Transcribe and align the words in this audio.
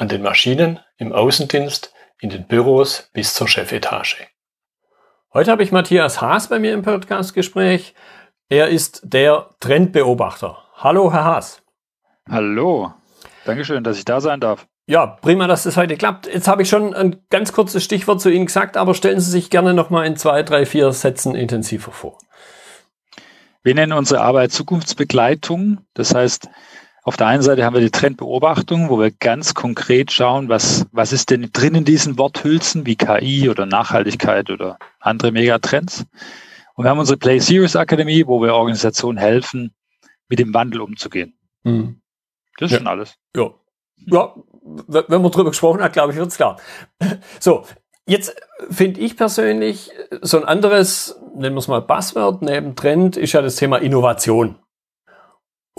an 0.00 0.08
den 0.08 0.22
Maschinen, 0.22 0.80
im 0.96 1.12
Außendienst, 1.12 1.92
in 2.20 2.30
den 2.30 2.46
Büros 2.46 3.10
bis 3.12 3.34
zur 3.34 3.46
Chefetage. 3.46 4.26
Heute 5.34 5.50
habe 5.50 5.62
ich 5.62 5.72
Matthias 5.72 6.22
Haas 6.22 6.48
bei 6.48 6.58
mir 6.58 6.72
im 6.72 6.80
Podcastgespräch. 6.80 7.94
Er 8.48 8.68
ist 8.68 9.02
der 9.04 9.50
Trendbeobachter. 9.60 10.56
Hallo, 10.74 11.12
Herr 11.12 11.24
Haas. 11.24 11.62
Hallo. 12.30 12.94
Dankeschön, 13.44 13.84
dass 13.84 13.98
ich 13.98 14.06
da 14.06 14.22
sein 14.22 14.40
darf. 14.40 14.66
Ja, 14.86 15.06
prima, 15.06 15.46
dass 15.46 15.64
das 15.64 15.76
heute 15.76 15.98
klappt. 15.98 16.26
Jetzt 16.26 16.48
habe 16.48 16.62
ich 16.62 16.70
schon 16.70 16.94
ein 16.94 17.22
ganz 17.28 17.52
kurzes 17.52 17.84
Stichwort 17.84 18.22
zu 18.22 18.30
Ihnen 18.30 18.46
gesagt, 18.46 18.78
aber 18.78 18.94
stellen 18.94 19.20
Sie 19.20 19.30
sich 19.30 19.50
gerne 19.50 19.74
noch 19.74 19.90
mal 19.90 20.06
in 20.06 20.16
zwei, 20.16 20.42
drei, 20.42 20.64
vier 20.64 20.92
Sätzen 20.92 21.34
intensiver 21.34 21.92
vor. 21.92 22.16
Wir 23.62 23.74
nennen 23.74 23.92
unsere 23.92 24.22
Arbeit 24.22 24.50
Zukunftsbegleitung. 24.50 25.84
Das 25.92 26.14
heißt, 26.14 26.48
auf 27.02 27.16
der 27.16 27.28
einen 27.28 27.42
Seite 27.42 27.64
haben 27.64 27.74
wir 27.74 27.80
die 27.80 27.90
Trendbeobachtung, 27.90 28.90
wo 28.90 28.98
wir 28.98 29.10
ganz 29.10 29.54
konkret 29.54 30.12
schauen, 30.12 30.48
was, 30.48 30.86
was 30.92 31.12
ist 31.12 31.30
denn 31.30 31.50
drin 31.52 31.74
in 31.74 31.84
diesen 31.84 32.18
Worthülsen 32.18 32.84
wie 32.84 32.96
KI 32.96 33.48
oder 33.48 33.64
Nachhaltigkeit 33.66 34.50
oder 34.50 34.78
andere 35.00 35.32
Megatrends. 35.32 36.04
Und 36.74 36.84
wir 36.84 36.90
haben 36.90 36.98
unsere 36.98 37.18
Play 37.18 37.38
Series 37.38 37.76
Akademie, 37.76 38.26
wo 38.26 38.42
wir 38.42 38.54
Organisationen 38.54 39.18
helfen, 39.18 39.72
mit 40.28 40.38
dem 40.38 40.52
Wandel 40.52 40.80
umzugehen. 40.80 41.34
Mhm. 41.64 42.00
Das 42.58 42.66
ist 42.66 42.72
ja. 42.72 42.78
schon 42.78 42.86
alles. 42.86 43.16
Ja. 43.34 43.50
ja, 44.06 44.34
wenn 44.62 45.22
man 45.22 45.30
drüber 45.30 45.50
gesprochen 45.50 45.82
hat, 45.82 45.94
glaube 45.94 46.12
ich, 46.12 46.18
wird 46.18 46.28
es 46.28 46.36
klar. 46.36 46.58
So, 47.38 47.64
jetzt 48.06 48.34
finde 48.70 49.00
ich 49.00 49.16
persönlich 49.16 49.90
so 50.20 50.36
ein 50.36 50.44
anderes, 50.44 51.18
nennen 51.34 51.54
wir 51.54 51.60
es 51.60 51.68
mal 51.68 51.80
Buzzword, 51.80 52.42
neben 52.42 52.76
Trend 52.76 53.16
ist 53.16 53.32
ja 53.32 53.40
das 53.40 53.56
Thema 53.56 53.78
Innovation. 53.78 54.56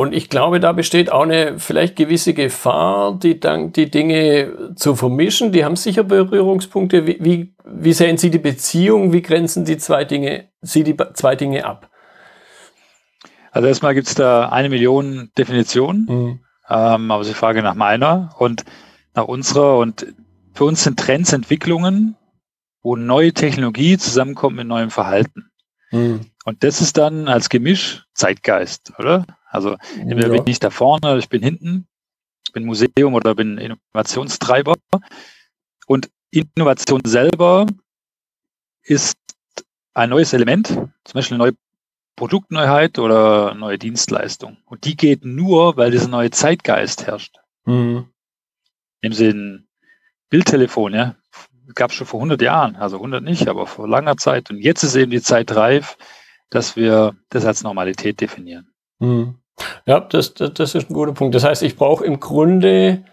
Und 0.02 0.14
ich 0.14 0.30
glaube, 0.30 0.60
da 0.60 0.72
besteht 0.72 1.12
auch 1.12 1.22
eine 1.22 1.60
vielleicht 1.60 1.96
gewisse 1.96 2.34
Gefahr, 2.34 3.20
die, 3.20 3.40
die 3.40 3.92
Dinge 3.92 4.74
zu 4.76 4.96
vermischen. 4.96 5.52
Die 5.52 5.64
haben 5.64 5.76
sicher 5.76 6.04
Berührungspunkte. 6.04 7.06
Wie, 7.06 7.18
wie, 7.24 7.56
wie 7.64 7.94
sehen 7.94 8.18
Sie 8.18 8.32
die 8.32 8.40
Beziehung? 8.40 9.14
Wie 9.14 9.22
grenzen 9.22 9.64
die 9.64 9.78
zwei 9.78 10.04
Dinge, 10.04 10.50
Sie 10.62 10.84
die 10.84 10.98
zwei 11.14 11.36
Dinge 11.36 11.66
ab? 11.66 11.92
Also 13.52 13.68
erstmal 13.68 13.94
gibt 13.94 14.08
es 14.08 14.16
da 14.16 14.50
eine 14.50 14.70
Million 14.70 15.30
Definitionen. 15.38 16.06
Mhm. 16.10 16.40
Ähm, 16.68 17.12
aber 17.12 17.24
Sie 17.24 17.36
fragen 17.36 17.64
nach 17.64 17.76
meiner 17.76 18.34
und 18.40 18.66
nach 19.14 19.26
unserer. 19.26 19.78
Und 19.78 20.08
für 20.56 20.64
uns 20.64 20.84
sind 20.84 21.00
Trends 21.00 21.32
Entwicklungen, 21.32 22.16
wo 22.82 22.96
neue 22.96 23.34
Technologie 23.34 24.00
zusammenkommt 24.00 24.56
mit 24.56 24.66
neuem 24.66 24.90
Verhalten. 24.90 25.52
Mhm. 25.92 26.22
Und 26.44 26.64
das 26.64 26.82
ist 26.82 26.98
dann 26.98 27.28
als 27.28 27.50
Gemisch 27.50 28.06
Zeitgeist, 28.16 28.94
oder? 28.98 29.28
Also 29.52 29.76
entweder 29.98 30.34
ja. 30.34 30.42
bin 30.42 30.52
ich 30.52 30.60
da 30.60 30.70
vorne 30.70 31.18
ich 31.18 31.30
bin 31.30 31.44
hinten, 31.44 31.88
ich 32.48 32.54
bin 32.54 32.66
Museum 32.66 33.14
oder 33.14 33.36
bin 33.36 33.58
Innovationstreiber. 33.58 34.76
Und 35.88 36.10
Innovation 36.32 37.02
selber 37.06 37.66
ist 38.84 39.18
ein 39.94 40.10
neues 40.10 40.32
Element, 40.34 40.68
zum 40.68 41.14
Beispiel 41.14 41.36
eine 41.36 41.44
neue 41.44 41.54
Produktneuheit 42.16 42.98
oder 42.98 43.54
neue 43.56 43.78
Dienstleistung. 43.78 44.58
Und 44.66 44.86
die 44.86 44.96
geht 44.96 45.26
nur, 45.26 45.76
weil 45.76 45.92
dieser 45.92 46.08
neue 46.08 46.32
Zeitgeist 46.32 47.06
herrscht. 47.08 47.38
Mhm. 47.66 48.08
Nehmen 49.02 49.16
Sie 49.16 49.30
ein 49.30 49.68
Bildtelefon, 50.30 50.94
ja. 50.94 51.16
Gab 51.76 51.92
es 51.92 51.98
schon 51.98 52.08
vor 52.08 52.20
100 52.20 52.42
Jahren, 52.42 52.76
also 52.76 52.98
100 52.98 53.24
nicht, 53.24 53.48
aber 53.48 53.66
vor 53.68 53.88
langer 53.88 54.18
Zeit. 54.18 54.50
Und 54.50 54.60
jetzt 54.60 54.84
ist 54.84 54.96
eben 54.96 55.12
die 55.12 55.22
Zeit 55.22 55.56
reif, 55.56 55.98
dass 56.50 56.76
wir 56.76 57.16
das 57.30 57.46
als 57.46 57.64
Normalität 57.64 58.22
definieren. 58.22 58.74
Mhm. 59.00 59.41
Ja, 59.86 60.00
das, 60.00 60.34
das, 60.34 60.54
das 60.54 60.76
ist 60.76 60.90
ein 60.90 60.94
guter 60.94 61.14
Punkt. 61.14 61.36
Das 61.36 61.44
heißt, 61.44 61.64
ich 61.64 61.76
brauche 61.76 62.06
im 62.06 62.20
Grunde 62.20 63.04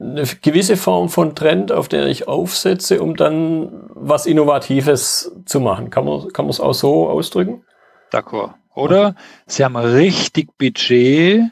eine 0.00 0.24
gewisse 0.24 0.76
Form 0.76 1.08
von 1.08 1.34
Trend, 1.34 1.72
auf 1.72 1.88
der 1.88 2.06
ich 2.06 2.26
aufsetze, 2.26 3.02
um 3.02 3.16
dann 3.16 3.90
was 3.90 4.26
Innovatives 4.26 5.32
zu 5.44 5.60
machen. 5.60 5.90
Kann 5.90 6.04
man 6.04 6.32
kann 6.32 6.46
man 6.46 6.50
es 6.50 6.60
auch 6.60 6.72
so 6.72 7.08
ausdrücken? 7.08 7.64
D'accord. 8.10 8.54
Oder 8.74 9.14
Sie 9.46 9.64
haben 9.64 9.76
richtig 9.76 10.56
Budget 10.56 11.42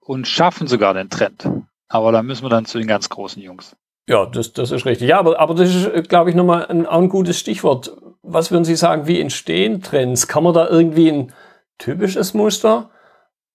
und 0.00 0.26
schaffen 0.26 0.66
sogar 0.66 0.94
den 0.94 1.10
Trend. 1.10 1.48
Aber 1.88 2.12
da 2.12 2.22
müssen 2.22 2.44
wir 2.44 2.48
dann 2.48 2.64
zu 2.64 2.78
den 2.78 2.86
ganz 2.86 3.08
großen 3.08 3.42
Jungs. 3.42 3.76
Ja, 4.08 4.26
das, 4.26 4.52
das 4.52 4.70
ist 4.70 4.86
richtig. 4.86 5.08
Ja, 5.08 5.18
aber, 5.18 5.38
aber 5.38 5.54
das 5.54 5.74
ist, 5.74 6.08
glaube 6.08 6.30
ich, 6.30 6.36
nochmal 6.36 6.66
ein, 6.66 6.86
auch 6.86 7.00
ein 7.00 7.08
gutes 7.08 7.38
Stichwort. 7.38 7.96
Was 8.22 8.50
würden 8.50 8.64
Sie 8.64 8.76
sagen, 8.76 9.06
wie 9.06 9.20
entstehen 9.20 9.82
Trends? 9.82 10.26
Kann 10.26 10.42
man 10.42 10.54
da 10.54 10.68
irgendwie 10.68 11.10
ein 11.10 11.32
typisches 11.78 12.34
Muster 12.34 12.90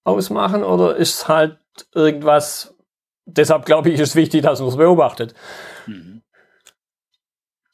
ausmachen 0.05 0.63
oder 0.63 0.95
ist 0.95 1.27
halt 1.27 1.59
irgendwas, 1.93 2.73
deshalb 3.25 3.66
glaube 3.66 3.89
ich, 3.89 3.99
ist 3.99 4.16
wichtig, 4.16 4.43
dass 4.43 4.59
man 4.59 4.69
es 4.69 4.77
beobachtet. 4.77 5.33
Mhm. 5.88 6.21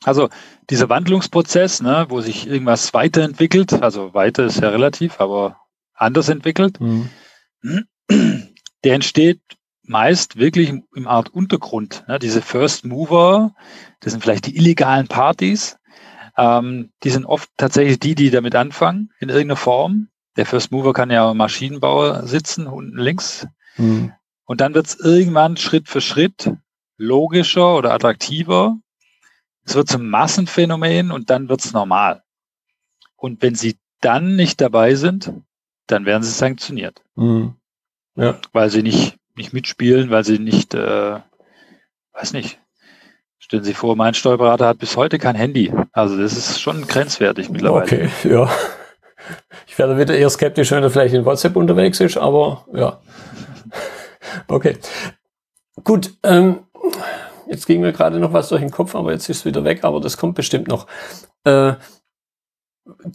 Also 0.03 0.29
dieser 0.69 0.89
Wandlungsprozess, 0.89 1.81
ne, 1.81 2.07
wo 2.09 2.21
sich 2.21 2.47
irgendwas 2.47 2.93
weiterentwickelt, 2.95 3.83
also 3.83 4.15
weiter 4.15 4.45
ist 4.45 4.59
ja 4.59 4.69
relativ, 4.69 5.19
aber 5.21 5.57
anders 5.93 6.29
entwickelt, 6.29 6.79
mhm. 6.81 7.09
der 8.83 8.95
entsteht 8.95 9.41
meist 9.83 10.37
wirklich 10.37 10.69
im, 10.69 10.87
im 10.95 11.07
Art 11.07 11.29
Untergrund. 11.29 12.03
Ne, 12.07 12.17
diese 12.17 12.41
First 12.41 12.85
Mover, 12.85 13.53
das 13.99 14.13
sind 14.13 14.21
vielleicht 14.21 14.47
die 14.47 14.55
illegalen 14.57 15.07
Partys, 15.07 15.77
ähm, 16.37 16.91
die 17.03 17.09
sind 17.09 17.25
oft 17.25 17.49
tatsächlich 17.57 17.99
die, 17.99 18.15
die 18.15 18.31
damit 18.31 18.55
anfangen, 18.55 19.11
in 19.19 19.29
irgendeiner 19.29 19.57
Form. 19.57 20.07
Der 20.37 20.45
First 20.45 20.71
Mover 20.71 20.93
kann 20.93 21.11
ja 21.11 21.33
Maschinenbauer 21.33 22.25
sitzen, 22.27 22.67
unten 22.67 22.97
links. 22.97 23.47
Mhm. 23.77 24.13
Und 24.45 24.61
dann 24.61 24.73
wird 24.73 24.87
es 24.87 24.99
irgendwann 24.99 25.57
Schritt 25.57 25.87
für 25.87 26.01
Schritt 26.01 26.51
logischer 26.97 27.75
oder 27.75 27.93
attraktiver. 27.93 28.77
Es 29.63 29.75
wird 29.75 29.89
zum 29.89 30.09
Massenphänomen 30.09 31.11
und 31.11 31.29
dann 31.29 31.49
wird 31.49 31.63
es 31.63 31.73
normal. 31.73 32.23
Und 33.15 33.41
wenn 33.41 33.55
sie 33.55 33.77
dann 33.99 34.35
nicht 34.35 34.61
dabei 34.61 34.95
sind, 34.95 35.33
dann 35.87 36.05
werden 36.05 36.23
sie 36.23 36.31
sanktioniert. 36.31 37.03
Mhm. 37.15 37.55
Ja. 38.15 38.39
Weil 38.51 38.69
sie 38.69 38.83
nicht, 38.83 39.17
nicht 39.35 39.53
mitspielen, 39.53 40.09
weil 40.09 40.23
sie 40.23 40.39
nicht, 40.39 40.73
äh, 40.73 41.19
weiß 42.13 42.33
nicht. 42.33 42.59
Stellen 43.39 43.63
Sie 43.63 43.73
vor, 43.73 43.95
mein 43.95 44.13
Steuerberater 44.13 44.67
hat 44.67 44.77
bis 44.77 44.95
heute 44.95 45.17
kein 45.17 45.35
Handy. 45.35 45.73
Also 45.91 46.17
das 46.17 46.37
ist 46.37 46.61
schon 46.61 46.87
grenzwertig 46.87 47.49
mittlerweile. 47.49 47.83
Okay, 47.83 48.09
ja. 48.23 48.49
Ich 49.71 49.79
werde 49.79 49.97
wieder 49.97 50.13
eher 50.13 50.29
skeptisch, 50.29 50.69
wenn 50.71 50.83
er 50.83 50.89
vielleicht 50.89 51.13
in 51.13 51.23
WhatsApp 51.23 51.55
unterwegs 51.55 52.01
ist, 52.01 52.17
aber 52.17 52.65
ja. 52.73 52.99
Okay. 54.49 54.77
Gut, 55.85 56.13
ähm, 56.23 56.65
jetzt 57.47 57.67
ging 57.67 57.79
mir 57.79 57.93
gerade 57.93 58.19
noch 58.19 58.33
was 58.33 58.49
durch 58.49 58.59
den 58.59 58.69
Kopf, 58.69 58.95
aber 58.95 59.13
jetzt 59.13 59.29
ist 59.29 59.37
es 59.37 59.45
wieder 59.45 59.63
weg, 59.63 59.85
aber 59.85 60.01
das 60.01 60.17
kommt 60.17 60.35
bestimmt 60.35 60.67
noch. 60.67 60.87
Äh, 61.45 61.75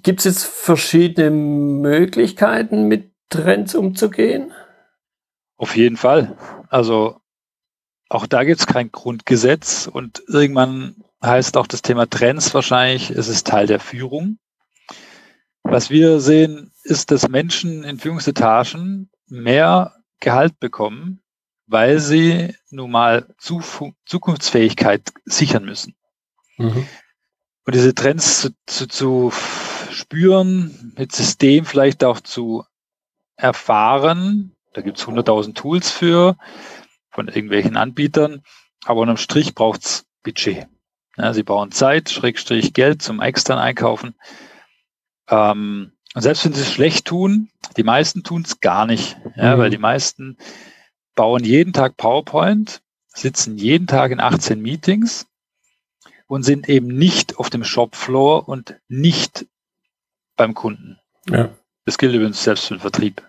Gibt 0.03 0.21
es 0.21 0.25
jetzt 0.25 0.45
verschiedene 0.45 1.31
Möglichkeiten, 1.31 2.89
mit 2.89 3.12
Trends 3.28 3.75
umzugehen? 3.75 4.50
Auf 5.59 5.77
jeden 5.77 5.99
Fall. 5.99 6.39
Also 6.71 7.21
auch 8.09 8.27
da 8.27 8.45
gibt 8.45 8.61
es 8.61 8.66
kein 8.66 8.91
Grundgesetz 8.91 9.91
und 9.92 10.22
irgendwann 10.27 10.97
heißt 11.22 11.59
auch 11.59 11.66
das 11.66 11.83
Thema 11.83 12.09
Trends 12.09 12.54
wahrscheinlich, 12.54 13.10
es 13.10 13.28
ist 13.28 13.47
Teil 13.47 13.66
der 13.66 13.78
Führung. 13.78 14.39
Was 15.68 15.91
wir 15.91 16.21
sehen, 16.21 16.72
ist, 16.84 17.10
dass 17.10 17.28
Menschen 17.28 17.84
in 17.84 17.98
Führungsetagen 17.98 19.10
mehr 19.27 19.95
Gehalt 20.21 20.59
bekommen, 20.60 21.21
weil 21.66 21.98
sie 21.98 22.54
nun 22.71 22.92
mal 22.92 23.34
Zukunftsfähigkeit 23.39 25.13
sichern 25.24 25.65
müssen. 25.65 25.97
Mhm. 26.57 26.86
Und 27.65 27.74
diese 27.74 27.95
Trends 27.95 28.42
zu, 28.42 28.51
zu, 28.66 28.86
zu 28.86 29.33
spüren, 29.91 30.95
mit 30.97 31.13
System 31.13 31.65
vielleicht 31.65 32.04
auch 32.04 32.21
zu 32.21 32.65
erfahren, 33.36 34.53
da 34.72 34.83
gibt 34.83 34.98
es 34.98 35.04
100.000 35.04 35.54
Tools 35.54 35.91
für 35.91 36.36
von 37.10 37.28
irgendwelchen 37.28 37.77
Anbietern, 37.77 38.42
aber 38.84 39.01
unterm 39.01 39.16
Strich 39.16 39.54
braucht's 39.54 40.07
Budget. 40.22 40.68
Ja, 41.16 41.34
sie 41.34 41.42
brauchen 41.42 41.72
Zeit, 41.72 42.10
Schrägstrich 42.10 42.72
Geld 42.72 43.03
zum 43.03 43.21
extern 43.21 43.59
einkaufen. 43.59 44.15
Ähm, 45.28 45.93
und 46.15 46.23
selbst 46.23 46.45
wenn 46.45 46.53
sie 46.53 46.63
es 46.63 46.73
schlecht 46.73 47.07
tun, 47.07 47.51
die 47.77 47.83
meisten 47.83 48.23
tun 48.23 48.43
es 48.43 48.61
gar 48.61 48.87
nicht, 48.87 49.17
ja, 49.37 49.57
mhm. 49.57 49.61
weil 49.61 49.71
die 49.71 49.78
meisten 49.78 50.39
bauen 51.15 51.45
jeden 51.45 51.73
Tag 51.73 51.97
PowerPoint, 51.97 52.83
sitzen 53.09 53.57
jeden 53.57 53.87
Tag 53.87 54.13
in 54.13 54.21
18 54.21 54.61
Meetings 54.61 55.27
und 56.27 56.43
sind 56.43 56.69
eben 56.69 56.89
nicht 56.89 57.39
auf 57.39 57.51
dem 57.51 57.65
Shopfloor 57.65 58.49
und 58.49 58.77
nicht 58.89 59.47
beim 60.37 60.55
Kunden. 60.55 60.99
Ja. 61.28 61.51
Das 61.84 61.99
gilt 61.99 62.15
übrigens 62.15 62.43
selbst 62.43 62.67
für 62.67 62.75
den 62.75 62.81
Vertrieb. 62.81 63.23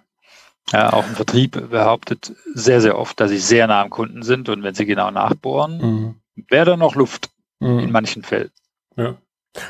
Ja, 0.71 0.91
auch 0.91 1.05
ein 1.05 1.15
Vertrieb 1.15 1.69
behauptet 1.69 2.33
sehr, 2.53 2.81
sehr 2.81 2.97
oft, 2.97 3.19
dass 3.19 3.29
sie 3.29 3.37
sehr 3.37 3.67
nah 3.67 3.81
am 3.81 3.89
Kunden 3.89 4.23
sind 4.23 4.49
und 4.49 4.63
wenn 4.63 4.75
sie 4.75 4.85
genau 4.85 5.11
nachbohren, 5.11 5.77
mhm. 5.77 6.15
wäre 6.49 6.65
da 6.65 6.77
noch 6.77 6.95
Luft 6.95 7.29
mhm. 7.59 7.79
in 7.79 7.91
manchen 7.91 8.23
Fällen. 8.23 8.51
Ja. 8.97 9.17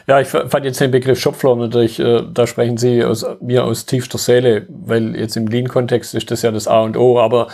Ja, 0.06 0.20
ich 0.20 0.28
fand 0.28 0.66
jetzt 0.66 0.82
den 0.82 0.92
Begriff 0.92 1.20
Shopfloor 1.20 1.56
natürlich, 1.56 2.00
äh, 2.00 2.24
da 2.34 2.46
sprechen 2.46 2.78
Sie 2.78 3.04
aus, 3.04 3.26
mir 3.40 3.64
aus 3.64 3.86
tiefster 3.86 4.18
Seele, 4.18 4.66
weil 4.70 5.16
jetzt 5.16 5.38
im 5.38 5.48
Lean-Kontext 5.48 6.14
ist 6.14 6.30
das 6.30 6.42
ja 6.42 6.52
das 6.52 6.68
A 6.68 6.82
und 6.82 6.98
O, 6.98 7.20
aber 7.20 7.48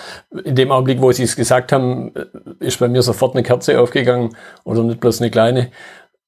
in 0.43 0.55
dem 0.55 0.71
Augenblick, 0.71 1.01
wo 1.01 1.11
Sie 1.11 1.23
es 1.23 1.35
gesagt 1.35 1.71
haben, 1.71 2.15
äh, 2.15 2.25
ist 2.59 2.79
bei 2.79 2.87
mir 2.87 3.03
sofort 3.03 3.35
eine 3.35 3.43
Kerze 3.43 3.79
aufgegangen 3.79 4.35
oder 4.63 4.83
nicht 4.83 4.99
bloß 4.99 5.21
eine 5.21 5.29
kleine, 5.29 5.71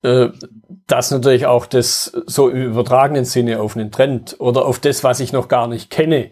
äh, 0.03 0.29
dass 0.87 1.09
natürlich 1.09 1.47
auch 1.47 1.65
das 1.65 2.05
so 2.27 2.49
im 2.49 2.61
übertragenen 2.61 3.25
Sinne 3.25 3.59
auf 3.59 3.75
einen 3.75 3.91
Trend 3.91 4.35
oder 4.39 4.65
auf 4.65 4.79
das, 4.79 5.03
was 5.03 5.19
ich 5.19 5.33
noch 5.33 5.47
gar 5.47 5.67
nicht 5.67 5.89
kenne, 5.89 6.31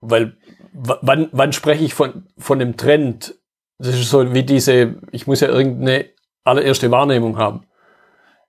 weil 0.00 0.36
wann, 0.72 1.28
wann 1.32 1.52
spreche 1.52 1.84
ich 1.84 1.94
von, 1.94 2.26
von 2.36 2.60
einem 2.60 2.76
Trend? 2.76 3.36
Das 3.78 3.94
ist 3.94 4.10
so 4.10 4.34
wie 4.34 4.42
diese, 4.42 4.96
ich 5.12 5.26
muss 5.26 5.40
ja 5.40 5.48
irgendeine 5.48 6.06
allererste 6.44 6.90
Wahrnehmung 6.90 7.38
haben. 7.38 7.64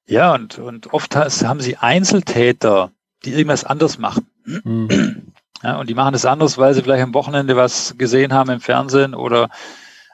Ja, 0.05 0.33
und, 0.33 0.59
und 0.59 0.94
oft 0.94 1.15
haben 1.15 1.59
sie 1.61 1.77
Einzeltäter, 1.77 2.91
die 3.23 3.31
irgendwas 3.31 3.63
anders 3.63 3.97
machen. 3.97 4.27
Mhm. 4.45 5.33
Ja, 5.63 5.79
und 5.79 5.89
die 5.89 5.94
machen 5.94 6.13
es 6.13 6.25
anders, 6.25 6.57
weil 6.57 6.73
sie 6.73 6.81
vielleicht 6.81 7.03
am 7.03 7.13
Wochenende 7.13 7.55
was 7.55 7.97
gesehen 7.97 8.33
haben 8.33 8.50
im 8.50 8.59
Fernsehen 8.59 9.15
oder 9.15 9.50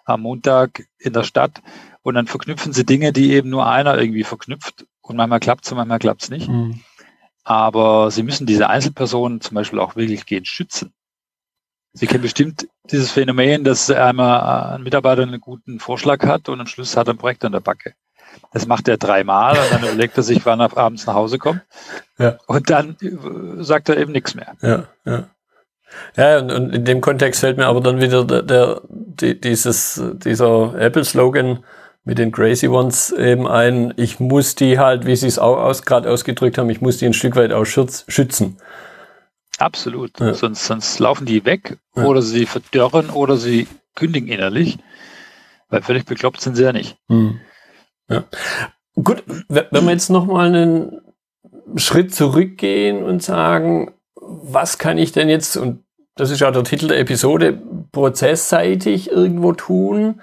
am 0.06 0.21
Montag 0.21 0.83
in 1.00 1.13
der 1.13 1.24
Stadt. 1.24 1.62
Und 2.03 2.13
dann 2.13 2.27
verknüpfen 2.27 2.71
sie 2.71 2.86
Dinge, 2.86 3.13
die 3.13 3.31
eben 3.31 3.50
nur 3.50 3.68
einer 3.68 3.97
irgendwie 3.97 4.24
verknüpft. 4.24 4.86
Und 5.01 5.15
manchmal 5.15 5.39
klappt 5.39 5.65
es 5.65 5.71
und 5.71 5.77
manchmal 5.77 6.00
klappt 6.00 6.21
es 6.24 6.30
nicht. 6.30 6.47
Mhm. 6.47 6.81
Aber 7.44 8.12
sie 8.12 8.21
müssen 8.21 8.45
diese 8.45 8.69
Einzelpersonen 8.69 9.41
zum 9.41 9.56
Beispiel 9.56 9.80
auch 9.80 9.95
wirklich 9.95 10.27
gehen 10.27 10.45
schützen. 10.45 10.94
Sie 11.94 12.06
kennen 12.06 12.21
bestimmt 12.21 12.68
dieses 12.91 13.12
Phänomen, 13.12 13.63
dass 13.63 13.89
einmal 13.89 14.75
ein 14.75 14.83
Mitarbeiter 14.83 15.24
einen 15.24 15.41
guten 15.41 15.80
Vorschlag 15.80 16.24
hat 16.25 16.47
und 16.47 16.59
am 16.59 16.68
Schluss 16.68 16.95
hat 16.95 17.07
er 17.07 17.15
ein 17.15 17.18
Projekt 17.18 17.44
an 17.44 17.51
der 17.51 17.59
Backe. 17.59 17.95
Das 18.53 18.68
macht 18.68 18.88
er 18.88 18.97
dreimal 18.97 19.57
und 19.57 19.71
dann 19.71 19.83
überlegt 19.83 20.18
er 20.18 20.24
sich, 20.24 20.45
wann 20.45 20.59
er 20.59 20.75
abends 20.77 21.06
nach 21.06 21.13
Hause 21.13 21.38
kommt. 21.38 21.62
Ja. 22.18 22.38
Und 22.47 22.69
dann 22.69 22.95
äh, 23.01 23.63
sagt 23.63 23.89
er 23.89 23.97
eben 23.97 24.12
nichts 24.12 24.36
mehr. 24.36 24.56
Ja, 24.62 24.83
ja. 25.06 25.30
Ja, 26.15 26.39
und, 26.39 26.51
und 26.51 26.75
in 26.75 26.86
dem 26.86 27.01
Kontext 27.01 27.39
fällt 27.41 27.57
mir 27.57 27.65
aber 27.65 27.81
dann 27.81 28.00
wieder 28.00 28.24
der, 28.24 28.44
der 28.44 28.81
die, 28.88 29.39
dieses, 29.39 30.01
dieser 30.13 30.80
Apple-Slogan 30.80 31.63
mit 32.03 32.18
den 32.18 32.31
Crazy 32.31 32.68
Ones 32.68 33.12
eben 33.12 33.47
ein, 33.47 33.94
ich 33.97 34.19
muss 34.19 34.56
die 34.56 34.80
halt, 34.80 35.06
wie 35.06 35.15
Sie 35.15 35.27
es 35.27 35.39
auch 35.39 35.57
aus, 35.57 35.83
gerade 35.83 36.09
ausgedrückt 36.09 36.57
haben, 36.57 36.69
ich 36.69 36.81
muss 36.81 36.97
die 36.97 37.06
ein 37.06 37.13
Stück 37.13 37.36
weit 37.36 37.51
auch 37.51 37.65
schützen. 37.65 38.57
Absolut. 39.57 40.19
Ja. 40.19 40.33
Sonst, 40.33 40.65
sonst 40.65 41.00
laufen 41.00 41.25
die 41.25 41.44
weg 41.45 41.77
ja. 41.95 42.06
oder 42.06 42.21
sie 42.21 42.45
verdörren 42.45 43.09
oder 43.09 43.36
sie 43.36 43.68
kündigen 43.94 44.30
innerlich, 44.30 44.77
weil 45.69 45.81
völlig 45.81 46.06
bekloppt 46.06 46.39
sind 46.39 46.56
sie 46.56 46.63
ja 46.63 46.71
nicht. 46.71 46.97
Hm. 47.09 47.41
Ja. 48.10 48.24
Gut, 48.96 49.24
wenn 49.48 49.86
wir 49.86 49.92
jetzt 49.92 50.10
nochmal 50.10 50.48
einen 50.48 51.02
Schritt 51.76 52.14
zurückgehen 52.14 53.04
und 53.04 53.24
sagen, 53.24 53.92
was 54.16 54.78
kann 54.78 54.98
ich 54.98 55.12
denn 55.12 55.30
jetzt, 55.30 55.56
und 55.58 55.84
das 56.16 56.32
ist 56.32 56.42
ja 56.42 56.52
der 56.52 56.64
Titel 56.64 56.88
der 56.88 57.00
Episode, 57.00 57.62
prozessseitig 57.92 59.10
irgendwo 59.10 59.54
tun? 59.54 60.22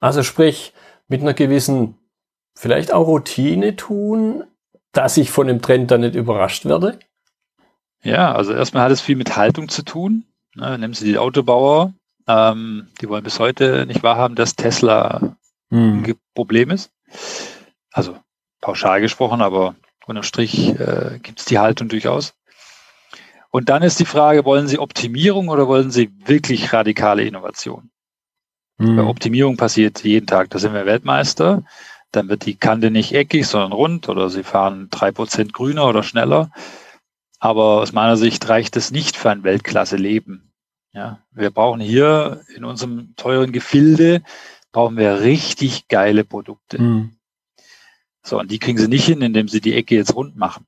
Also 0.00 0.22
sprich, 0.22 0.72
mit 1.08 1.20
einer 1.20 1.34
gewissen, 1.34 1.94
vielleicht 2.56 2.92
auch 2.92 3.06
Routine 3.06 3.76
tun, 3.76 4.44
dass 4.92 5.16
ich 5.16 5.30
von 5.30 5.46
dem 5.46 5.62
Trend 5.62 5.90
dann 5.90 6.00
nicht 6.00 6.16
überrascht 6.16 6.64
werde? 6.64 6.98
Ja, 8.02 8.34
also 8.34 8.52
erstmal 8.52 8.84
hat 8.84 8.92
es 8.92 9.00
viel 9.00 9.16
mit 9.16 9.36
Haltung 9.36 9.68
zu 9.68 9.82
tun. 9.82 10.24
Ne, 10.54 10.78
nehmen 10.78 10.94
Sie 10.94 11.04
die 11.04 11.18
Autobauer, 11.18 11.92
ähm, 12.26 12.88
die 13.00 13.08
wollen 13.08 13.24
bis 13.24 13.38
heute 13.38 13.84
nicht 13.86 14.02
wahrhaben, 14.02 14.36
dass 14.36 14.56
Tesla 14.56 15.36
hm. 15.70 16.02
ein 16.04 16.14
Problem 16.34 16.70
ist. 16.70 16.90
Also 17.92 18.18
pauschal 18.60 19.00
gesprochen, 19.00 19.40
aber 19.40 19.74
unterm 20.06 20.22
Strich 20.22 20.68
äh, 20.78 21.18
gibt 21.22 21.40
es 21.40 21.46
die 21.46 21.58
Haltung 21.58 21.88
durchaus. 21.88 22.34
Und 23.50 23.68
dann 23.68 23.82
ist 23.82 23.98
die 23.98 24.04
Frage, 24.04 24.44
wollen 24.44 24.68
Sie 24.68 24.78
Optimierung 24.78 25.48
oder 25.48 25.66
wollen 25.66 25.90
Sie 25.90 26.10
wirklich 26.26 26.72
radikale 26.72 27.24
Innovation? 27.24 27.90
Mhm. 28.78 28.96
Bei 28.96 29.04
Optimierung 29.04 29.56
passiert 29.56 30.04
jeden 30.04 30.26
Tag, 30.26 30.50
da 30.50 30.58
sind 30.58 30.74
wir 30.74 30.86
Weltmeister. 30.86 31.64
Dann 32.12 32.28
wird 32.28 32.46
die 32.46 32.56
Kante 32.56 32.90
nicht 32.90 33.14
eckig, 33.14 33.46
sondern 33.46 33.72
rund 33.72 34.08
oder 34.08 34.30
Sie 34.30 34.42
fahren 34.42 34.88
drei 34.90 35.10
Prozent 35.10 35.52
grüner 35.52 35.86
oder 35.86 36.02
schneller. 36.02 36.50
Aber 37.38 37.80
aus 37.80 37.92
meiner 37.92 38.16
Sicht 38.16 38.48
reicht 38.48 38.76
es 38.76 38.90
nicht 38.90 39.16
für 39.16 39.30
ein 39.30 39.42
Weltklasse-Leben. 39.42 40.52
Ja, 40.92 41.20
wir 41.32 41.50
brauchen 41.50 41.80
hier 41.80 42.40
in 42.54 42.64
unserem 42.64 43.14
teuren 43.16 43.52
Gefilde 43.52 44.22
brauchen 44.76 44.98
wir 44.98 45.20
richtig 45.22 45.88
geile 45.88 46.22
Produkte. 46.22 46.78
Mhm. 46.78 47.16
So, 48.22 48.38
und 48.38 48.50
die 48.50 48.58
kriegen 48.58 48.76
sie 48.76 48.88
nicht 48.88 49.06
hin, 49.06 49.22
indem 49.22 49.48
sie 49.48 49.62
die 49.62 49.72
Ecke 49.72 49.94
jetzt 49.94 50.14
rund 50.14 50.36
machen. 50.36 50.66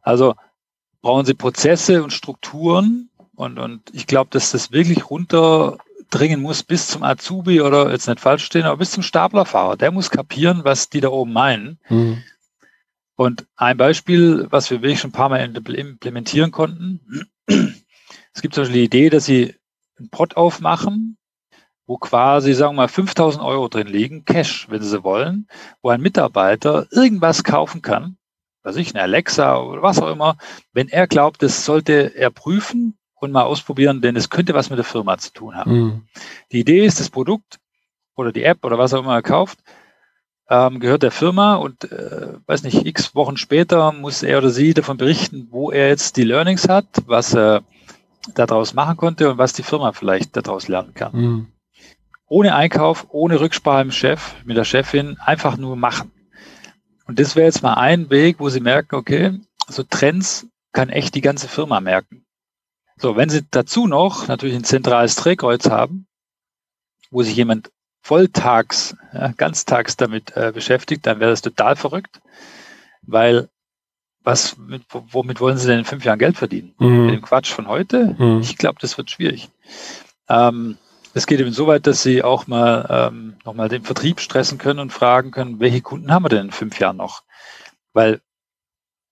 Also 0.00 0.34
brauchen 1.02 1.26
sie 1.26 1.34
Prozesse 1.34 2.02
und 2.02 2.14
Strukturen 2.14 3.10
und, 3.34 3.58
und 3.58 3.82
ich 3.92 4.06
glaube, 4.06 4.30
dass 4.30 4.52
das 4.52 4.72
wirklich 4.72 5.10
runterdringen 5.10 6.40
muss 6.40 6.62
bis 6.62 6.88
zum 6.88 7.02
Azubi 7.02 7.60
oder 7.60 7.92
jetzt 7.92 8.08
nicht 8.08 8.18
falsch 8.18 8.46
stehen, 8.46 8.64
aber 8.64 8.78
bis 8.78 8.92
zum 8.92 9.02
Staplerfahrer. 9.02 9.76
Der 9.76 9.90
muss 9.90 10.08
kapieren, 10.08 10.64
was 10.64 10.88
die 10.88 11.02
da 11.02 11.08
oben 11.08 11.34
meinen. 11.34 11.78
Mhm. 11.90 12.22
Und 13.14 13.46
ein 13.56 13.76
Beispiel, 13.76 14.46
was 14.48 14.70
wir 14.70 14.80
wirklich 14.80 15.00
schon 15.00 15.10
ein 15.10 15.12
paar 15.12 15.28
Mal 15.28 15.44
implementieren 15.44 16.50
konnten, 16.50 17.28
es 17.46 18.40
gibt 18.40 18.54
zum 18.54 18.62
Beispiel 18.62 18.80
die 18.80 18.86
Idee, 18.86 19.10
dass 19.10 19.26
sie 19.26 19.54
einen 19.98 20.08
Pot 20.08 20.38
aufmachen 20.38 21.18
wo 21.92 21.98
quasi, 21.98 22.54
sagen 22.54 22.72
wir 22.72 22.84
mal, 22.84 22.88
5000 22.88 23.44
Euro 23.44 23.68
drin 23.68 23.86
liegen, 23.86 24.24
Cash, 24.24 24.66
wenn 24.70 24.80
Sie 24.80 25.04
wollen, 25.04 25.46
wo 25.82 25.90
ein 25.90 26.00
Mitarbeiter 26.00 26.86
irgendwas 26.90 27.44
kaufen 27.44 27.82
kann, 27.82 28.16
was 28.62 28.76
ich, 28.76 28.94
eine 28.94 29.02
Alexa 29.02 29.60
oder 29.60 29.82
was 29.82 30.00
auch 30.00 30.10
immer, 30.10 30.38
wenn 30.72 30.88
er 30.88 31.06
glaubt, 31.06 31.42
das 31.42 31.66
sollte 31.66 32.16
er 32.16 32.30
prüfen 32.30 32.96
und 33.16 33.30
mal 33.30 33.42
ausprobieren, 33.42 34.00
denn 34.00 34.16
es 34.16 34.30
könnte 34.30 34.54
was 34.54 34.70
mit 34.70 34.78
der 34.78 34.86
Firma 34.86 35.18
zu 35.18 35.34
tun 35.34 35.54
haben. 35.54 35.72
Mhm. 35.72 36.02
Die 36.50 36.60
Idee 36.60 36.86
ist, 36.86 36.98
das 36.98 37.10
Produkt 37.10 37.58
oder 38.16 38.32
die 38.32 38.44
App 38.44 38.64
oder 38.64 38.78
was 38.78 38.94
auch 38.94 39.00
immer 39.00 39.16
er 39.16 39.22
kauft, 39.22 39.58
ähm, 40.48 40.80
gehört 40.80 41.02
der 41.02 41.10
Firma 41.10 41.56
und 41.56 41.92
äh, 41.92 42.38
weiß 42.46 42.62
nicht, 42.62 42.86
x 42.86 43.14
Wochen 43.14 43.36
später 43.36 43.92
muss 43.92 44.22
er 44.22 44.38
oder 44.38 44.48
sie 44.48 44.72
davon 44.72 44.96
berichten, 44.96 45.48
wo 45.50 45.70
er 45.70 45.88
jetzt 45.88 46.16
die 46.16 46.24
Learnings 46.24 46.70
hat, 46.70 46.86
was 47.04 47.34
er 47.34 47.64
daraus 48.34 48.72
machen 48.72 48.96
konnte 48.96 49.30
und 49.30 49.36
was 49.36 49.52
die 49.52 49.62
Firma 49.62 49.92
vielleicht 49.92 50.34
daraus 50.38 50.68
lernen 50.68 50.94
kann. 50.94 51.12
Mhm 51.12 51.52
ohne 52.32 52.54
Einkauf, 52.54 53.08
ohne 53.10 53.40
Rücksprache 53.40 53.84
mit 53.84 53.94
Chef, 53.94 54.34
mit 54.46 54.56
der 54.56 54.64
Chefin, 54.64 55.18
einfach 55.18 55.58
nur 55.58 55.76
machen. 55.76 56.10
Und 57.06 57.18
das 57.18 57.36
wäre 57.36 57.44
jetzt 57.44 57.62
mal 57.62 57.74
ein 57.74 58.08
Weg, 58.08 58.40
wo 58.40 58.48
Sie 58.48 58.60
merken, 58.60 58.94
okay, 58.94 59.38
so 59.68 59.82
Trends 59.82 60.46
kann 60.72 60.88
echt 60.88 61.14
die 61.14 61.20
ganze 61.20 61.46
Firma 61.46 61.80
merken. 61.80 62.24
So, 62.96 63.16
wenn 63.16 63.28
Sie 63.28 63.42
dazu 63.50 63.86
noch 63.86 64.28
natürlich 64.28 64.56
ein 64.56 64.64
zentrales 64.64 65.14
Drehkreuz 65.16 65.68
haben, 65.68 66.06
wo 67.10 67.22
sich 67.22 67.36
jemand 67.36 67.70
volltags, 68.00 68.96
ja, 69.12 69.32
ganztags 69.36 69.98
damit 69.98 70.34
äh, 70.34 70.52
beschäftigt, 70.54 71.06
dann 71.06 71.20
wäre 71.20 71.32
das 71.32 71.42
total 71.42 71.76
verrückt, 71.76 72.22
weil 73.02 73.50
was, 74.22 74.56
mit, 74.56 74.84
womit 74.88 75.38
wollen 75.40 75.58
Sie 75.58 75.66
denn 75.66 75.80
in 75.80 75.84
fünf 75.84 76.06
Jahren 76.06 76.18
Geld 76.18 76.38
verdienen? 76.38 76.74
Mhm. 76.78 77.06
Mit 77.06 77.14
dem 77.14 77.22
Quatsch 77.22 77.52
von 77.52 77.68
heute? 77.68 78.16
Mhm. 78.18 78.40
Ich 78.40 78.56
glaube, 78.56 78.78
das 78.80 78.96
wird 78.96 79.10
schwierig. 79.10 79.50
Ähm, 80.30 80.78
es 81.14 81.26
geht 81.26 81.40
eben 81.40 81.52
so 81.52 81.66
weit, 81.66 81.86
dass 81.86 82.02
Sie 82.02 82.22
auch 82.22 82.46
mal 82.46 82.86
ähm, 82.88 83.36
nochmal 83.44 83.68
den 83.68 83.82
Vertrieb 83.82 84.20
stressen 84.20 84.58
können 84.58 84.78
und 84.78 84.92
fragen 84.92 85.30
können, 85.30 85.60
welche 85.60 85.82
Kunden 85.82 86.12
haben 86.12 86.24
wir 86.24 86.28
denn 86.30 86.46
in 86.46 86.52
fünf 86.52 86.78
Jahren 86.78 86.96
noch? 86.96 87.22
Weil 87.92 88.20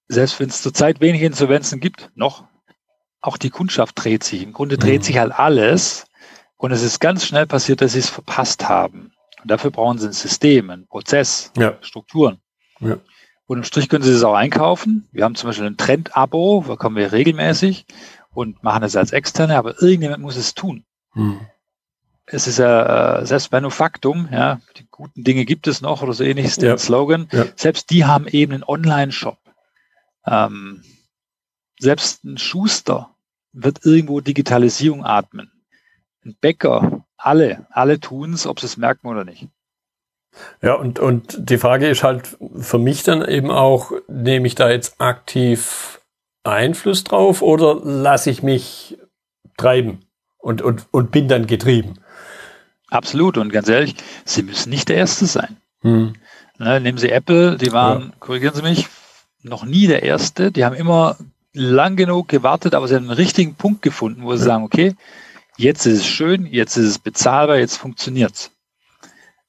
selbst 0.09 0.41
wenn 0.41 0.49
es 0.49 0.63
zurzeit 0.63 1.01
wenige 1.01 1.27
Insolvenzen 1.27 1.81
gibt, 1.81 2.11
noch, 2.15 2.45
auch 3.21 3.37
die 3.37 3.51
Kundschaft 3.51 4.03
dreht 4.03 4.25
sich. 4.25 4.43
Im 4.43 4.53
Grunde 4.53 4.79
dreht 4.79 5.03
mhm. 5.03 5.05
sich 5.05 5.19
halt 5.19 5.33
alles. 5.33 6.07
Und 6.57 6.73
es 6.73 6.83
ist 6.83 7.01
ganz 7.01 7.25
schnell 7.25 7.47
passiert, 7.47 7.81
dass 7.81 7.93
sie 7.93 8.01
es 8.01 8.09
verpasst 8.09 8.69
haben. 8.69 9.13
Und 9.43 9.51
dafür 9.51 9.71
brauchen 9.71 9.99
sie 9.99 10.09
ein 10.09 10.13
System, 10.13 10.71
einen 10.71 10.87
Prozess, 10.87 11.53
ja. 11.57 11.79
Strukturen. 11.81 12.41
Ja. 12.81 12.99
Und 13.47 13.59
im 13.59 13.65
Strich 13.65 13.89
können 13.89 14.05
sie 14.05 14.13
es 14.13 14.23
auch 14.23 14.35
einkaufen. 14.35 15.09
Wir 15.13 15.25
haben 15.25 15.35
zum 15.35 15.49
Beispiel 15.49 15.67
ein 15.67 15.77
Trend-Abo, 15.77 16.65
da 16.67 16.77
kommen 16.77 16.97
wir 16.97 17.13
regelmäßig 17.13 17.87
und 18.33 18.63
machen 18.63 18.83
es 18.83 18.97
als 18.97 19.13
externe, 19.13 19.57
aber 19.57 19.81
irgendjemand 19.83 20.23
muss 20.23 20.37
es 20.37 20.55
tun. 20.55 20.85
Mhm 21.15 21.41
es 22.33 22.47
ist 22.47 22.59
ja 22.59 23.19
äh, 23.19 23.27
selbst 23.27 23.53
Manufaktum, 23.53 24.29
ja, 24.31 24.61
die 24.77 24.87
guten 24.91 25.25
Dinge 25.25 25.45
gibt 25.45 25.67
es 25.67 25.81
noch 25.81 26.03
oder 26.03 26.13
so 26.13 26.25
ähnlich 26.25 26.47
ist 26.47 26.63
der 26.63 26.71
ja. 26.71 26.79
Slogan. 26.79 27.29
Ja. 27.33 27.47
Selbst 27.57 27.91
die 27.91 28.05
haben 28.05 28.27
eben 28.29 28.53
einen 28.53 28.65
Online-Shop. 28.65 29.39
Ähm, 30.27 30.83
selbst 31.79 32.25
ein 32.25 32.39
Schuster 32.39 33.11
wird 33.53 33.85
irgendwo 33.85 34.21
Digitalisierung 34.21 35.05
atmen. 35.05 35.51
Ein 36.25 36.37
Bäcker 36.41 37.05
alle, 37.17 37.67
alle 37.71 38.01
tun 38.01 38.33
es, 38.33 38.47
ob 38.47 38.61
sie 38.61 38.67
es 38.67 38.77
merken 38.77 39.09
oder 39.09 39.25
nicht. 39.25 39.49
Ja, 40.63 40.75
und, 40.75 40.99
und 40.99 41.51
die 41.51 41.59
Frage 41.59 41.89
ist 41.89 42.03
halt 42.03 42.39
für 42.57 42.79
mich 42.79 43.03
dann 43.03 43.27
eben 43.27 43.51
auch, 43.51 43.93
nehme 44.09 44.47
ich 44.47 44.55
da 44.55 44.71
jetzt 44.71 45.01
aktiv 45.01 46.01
Einfluss 46.45 47.05
drauf 47.05 47.43
oder 47.43 47.81
lasse 47.83 48.31
ich 48.31 48.43
mich 48.43 48.99
treiben 49.57 50.07
und, 50.39 50.63
und, 50.63 50.87
und 50.93 51.11
bin 51.11 51.29
dann 51.29 51.47
getrieben? 51.47 51.99
Absolut. 52.91 53.39
Und 53.39 53.51
ganz 53.51 53.69
ehrlich, 53.69 53.95
Sie 54.25 54.43
müssen 54.43 54.71
nicht 54.71 54.89
der 54.89 54.97
Erste 54.97 55.27
sein. 55.27 55.57
Hm. 55.83 56.15
Ne, 56.59 56.81
nehmen 56.81 56.99
Sie 56.99 57.11
Apple, 57.11 57.57
die 57.57 57.73
waren, 57.73 58.03
ja. 58.03 58.13
korrigieren 58.19 58.55
Sie 58.55 58.63
mich, 58.63 58.89
noch 59.43 59.65
nie 59.65 59.87
der 59.87 60.03
Erste. 60.03 60.53
Die 60.53 60.65
haben 60.65 60.75
immer 60.75 61.17
lang 61.53 61.97
genug 61.97 62.29
gewartet, 62.29 62.75
aber 62.75 62.87
sie 62.87 62.95
haben 62.95 63.05
einen 63.05 63.13
richtigen 63.13 63.55
Punkt 63.55 63.83
gefunden, 63.83 64.23
wo 64.23 64.35
sie 64.37 64.43
ja. 64.43 64.53
sagen, 64.53 64.65
okay, 64.65 64.95
jetzt 65.57 65.87
ist 65.87 66.01
es 66.01 66.07
schön, 66.07 66.47
jetzt 66.47 66.77
ist 66.77 66.87
es 66.87 66.99
bezahlbar, 66.99 67.59
jetzt 67.59 67.77
funktioniert's. 67.77 68.53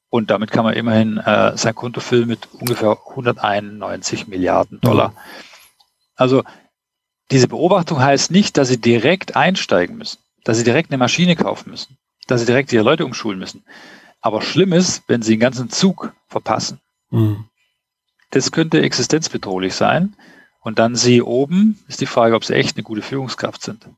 Und 0.09 0.29
damit 0.29 0.51
kann 0.51 0.65
man 0.65 0.73
immerhin 0.73 1.17
äh, 1.17 1.55
sein 1.57 1.75
Konto 1.75 2.01
füllen 2.01 2.27
mit 2.27 2.49
ungefähr 2.53 2.97
191 3.11 4.27
Milliarden 4.27 4.81
Dollar. 4.81 5.13
Ja. 5.15 5.21
Also 6.15 6.43
diese 7.31 7.47
Beobachtung 7.47 8.01
heißt 8.01 8.29
nicht, 8.29 8.57
dass 8.57 8.67
sie 8.67 8.81
direkt 8.81 9.37
einsteigen 9.37 9.97
müssen, 9.97 10.19
dass 10.43 10.57
sie 10.57 10.65
direkt 10.65 10.91
eine 10.91 10.97
Maschine 10.97 11.37
kaufen 11.37 11.69
müssen, 11.69 11.97
dass 12.31 12.41
sie 12.41 12.47
direkt 12.47 12.73
ihre 12.73 12.83
Leute 12.83 13.05
umschulen 13.05 13.39
müssen. 13.39 13.63
Aber 14.21 14.41
schlimm 14.41 14.73
ist, 14.73 15.03
wenn 15.07 15.21
sie 15.21 15.33
den 15.33 15.39
ganzen 15.39 15.69
Zug 15.69 16.13
verpassen. 16.27 16.79
Mhm. 17.09 17.45
Das 18.31 18.51
könnte 18.51 18.81
existenzbedrohlich 18.81 19.75
sein. 19.75 20.15
Und 20.61 20.79
dann 20.79 20.95
sie 20.95 21.21
oben, 21.21 21.79
ist 21.87 22.01
die 22.01 22.05
Frage, 22.05 22.35
ob 22.35 22.45
sie 22.45 22.53
echt 22.53 22.77
eine 22.77 22.83
gute 22.83 23.01
Führungskraft 23.01 23.63
sind. 23.63 23.89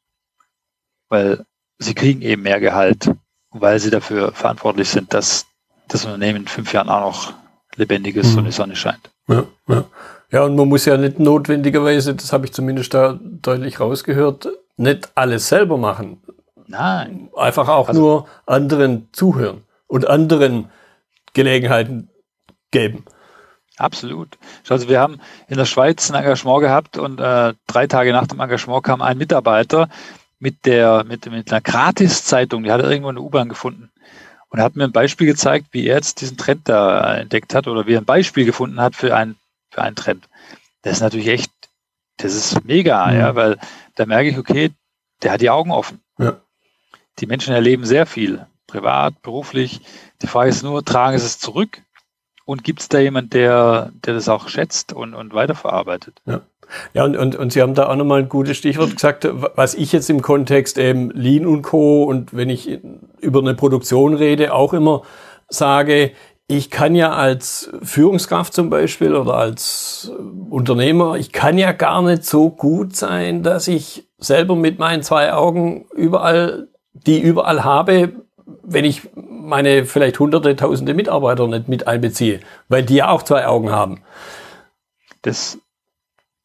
Weil 1.10 1.46
sie 1.78 1.94
kriegen 1.94 2.22
eben 2.22 2.42
mehr 2.42 2.60
Gehalt, 2.60 3.12
weil 3.52 3.80
sie 3.80 3.90
dafür 3.90 4.32
verantwortlich 4.32 4.90
sind, 4.90 5.14
dass 5.14 5.46
das 5.88 6.06
Unternehmen 6.06 6.42
in 6.44 6.48
fünf 6.48 6.74
Jahren 6.74 6.90
auch 6.90 7.02
noch 7.02 7.34
lebendig 7.76 8.16
ist 8.16 8.32
mhm. 8.32 8.40
und 8.40 8.46
die 8.46 8.52
Sonne 8.52 8.76
scheint. 8.76 9.12
Ja, 9.28 9.46
ja. 9.68 9.84
ja, 10.32 10.44
und 10.44 10.56
man 10.56 10.70
muss 10.70 10.86
ja 10.86 10.98
nicht 10.98 11.20
notwendigerweise, 11.20 12.16
das 12.16 12.32
habe 12.32 12.46
ich 12.46 12.54
zumindest 12.54 12.94
da 12.94 13.20
deutlich 13.22 13.80
rausgehört, 13.80 14.48
nicht 14.78 15.12
alles 15.16 15.50
selber 15.50 15.78
machen. 15.78 16.22
Nein. 16.68 17.30
Einfach 17.36 17.68
auch 17.68 17.90
also, 17.90 18.00
nur 18.00 18.28
anderen 18.46 19.10
zuhören 19.12 19.64
und 19.88 20.08
anderen 20.08 20.70
Gelegenheiten 21.34 22.10
geben. 22.72 23.06
Absolut. 23.78 24.38
Also 24.70 24.88
wir 24.88 25.00
haben 25.00 25.20
in 25.48 25.58
der 25.58 25.66
Schweiz 25.66 26.10
ein 26.10 26.16
Engagement 26.16 26.62
gehabt 26.62 26.98
und 26.98 27.20
äh, 27.20 27.54
drei 27.68 27.88
Tage 27.88 28.12
nach 28.12 28.28
dem 28.28 28.40
Engagement 28.40 28.84
kam 28.84 29.02
ein 29.02 29.18
Mitarbeiter 29.18 29.90
mit 30.40 30.66
der 30.66 31.04
mit, 31.06 31.30
mit 31.32 31.52
einer 31.52 31.62
Gratis-Zeitung, 31.62 32.64
die 32.64 32.72
hat 32.72 32.82
er 32.82 32.90
irgendwo 32.90 33.10
in 33.10 33.16
der 33.16 33.24
U-Bahn 33.24 33.50
gefunden 33.50 33.92
und 34.50 34.62
hat 34.62 34.76
mir 34.76 34.84
ein 34.84 34.92
Beispiel 34.92 35.26
gezeigt, 35.26 35.68
wie 35.72 35.88
er 35.88 35.96
jetzt 35.96 36.22
diesen 36.22 36.38
Trend 36.38 36.70
da 36.70 37.16
entdeckt 37.16 37.56
hat 37.56 37.68
oder 37.68 37.88
wie 37.88 37.96
er 37.96 38.02
ein 38.02 38.06
Beispiel 38.06 38.46
gefunden 38.46 38.80
hat 38.80 38.96
für 38.96 39.16
einen, 39.16 39.36
für 39.72 39.82
einen 39.82 39.96
Trend. 39.96 40.30
Das 40.84 40.94
ist 40.94 41.02
natürlich 41.02 41.28
echt, 41.28 41.52
das 42.18 42.36
ist 42.36 42.64
mega, 42.64 43.08
mhm. 43.08 43.20
ja, 43.20 43.36
weil 43.36 43.58
da 43.96 44.06
merke 44.06 44.30
ich, 44.30 44.38
okay, 44.38 44.72
der 45.24 45.32
hat 45.32 45.42
die 45.42 45.50
Augen 45.50 45.72
offen. 45.72 46.02
Ja. 46.20 46.40
Die 47.20 47.28
Menschen 47.28 47.54
erleben 47.54 47.86
sehr 47.86 48.06
viel, 48.06 48.46
privat, 48.68 49.22
beruflich. 49.22 49.82
Die 50.22 50.28
Frage 50.28 50.50
ist 50.50 50.64
nur, 50.64 50.84
tragen 50.84 51.18
sie 51.18 51.26
es 51.26 51.40
zurück 51.40 51.82
und 52.46 52.64
gibt 52.64 52.82
es 52.82 52.90
da 52.90 53.00
jemand, 53.00 53.34
der, 53.34 53.92
der 54.06 54.14
das 54.14 54.30
auch 54.30 54.48
schätzt 54.48 54.94
und, 54.94 55.14
und 55.14 55.34
weiterverarbeitet? 55.34 56.22
Ja. 56.26 56.42
Ja, 56.94 57.04
und, 57.04 57.18
und, 57.18 57.36
und 57.36 57.54
Sie 57.54 57.62
haben 57.62 57.76
da 57.76 57.88
auch 57.88 57.96
nochmal 57.96 58.22
ein 58.22 58.30
gutes 58.30 58.58
Stichwort 58.58 58.96
gesagt, 58.96 59.28
was 59.56 59.76
ich 59.76 59.92
jetzt 59.92 60.10
im 60.10 60.22
Kontext 60.22 60.78
eben 60.78 61.12
Lean 61.12 61.46
und 61.46 61.62
Co. 61.62 62.04
und 62.04 62.34
wenn 62.34 62.50
ich 62.50 62.80
über 63.20 63.40
eine 63.40 63.54
Produktion 63.54 64.14
rede, 64.14 64.54
auch 64.54 64.74
immer 64.74 65.04
sage, 65.50 66.14
ich 66.48 66.70
kann 66.70 66.96
ja 66.96 67.14
als 67.14 67.72
Führungskraft 67.82 68.54
zum 68.54 68.70
Beispiel 68.70 69.16
oder 69.16 69.36
als 69.36 70.12
Unternehmer, 70.50 71.16
ich 71.16 71.32
kann 71.32 71.58
ja 71.58 71.72
gar 71.72 72.02
nicht 72.02 72.26
so 72.26 72.50
gut 72.50 72.96
sein, 72.96 73.44
dass 73.44 73.68
ich 73.68 74.08
selber 74.18 74.56
mit 74.56 74.78
meinen 74.78 75.04
zwei 75.04 75.34
Augen 75.34 75.86
überall, 75.96 76.68
die 77.04 77.20
überall 77.20 77.64
habe, 77.64 78.14
wenn 78.64 78.86
ich 78.86 79.10
meine 79.16 79.86
vielleicht 79.86 80.20
hunderte, 80.20 80.56
tausende 80.56 80.94
Mitarbeiter 80.94 81.48
nicht 81.48 81.68
mit 81.68 81.88
einbeziehe, 81.88 82.40
weil 82.70 82.84
die 82.84 82.96
ja 82.96 83.10
auch 83.10 83.24
zwei 83.24 83.46
Augen 83.46 83.72
haben. 83.72 84.02
Das 85.22 85.58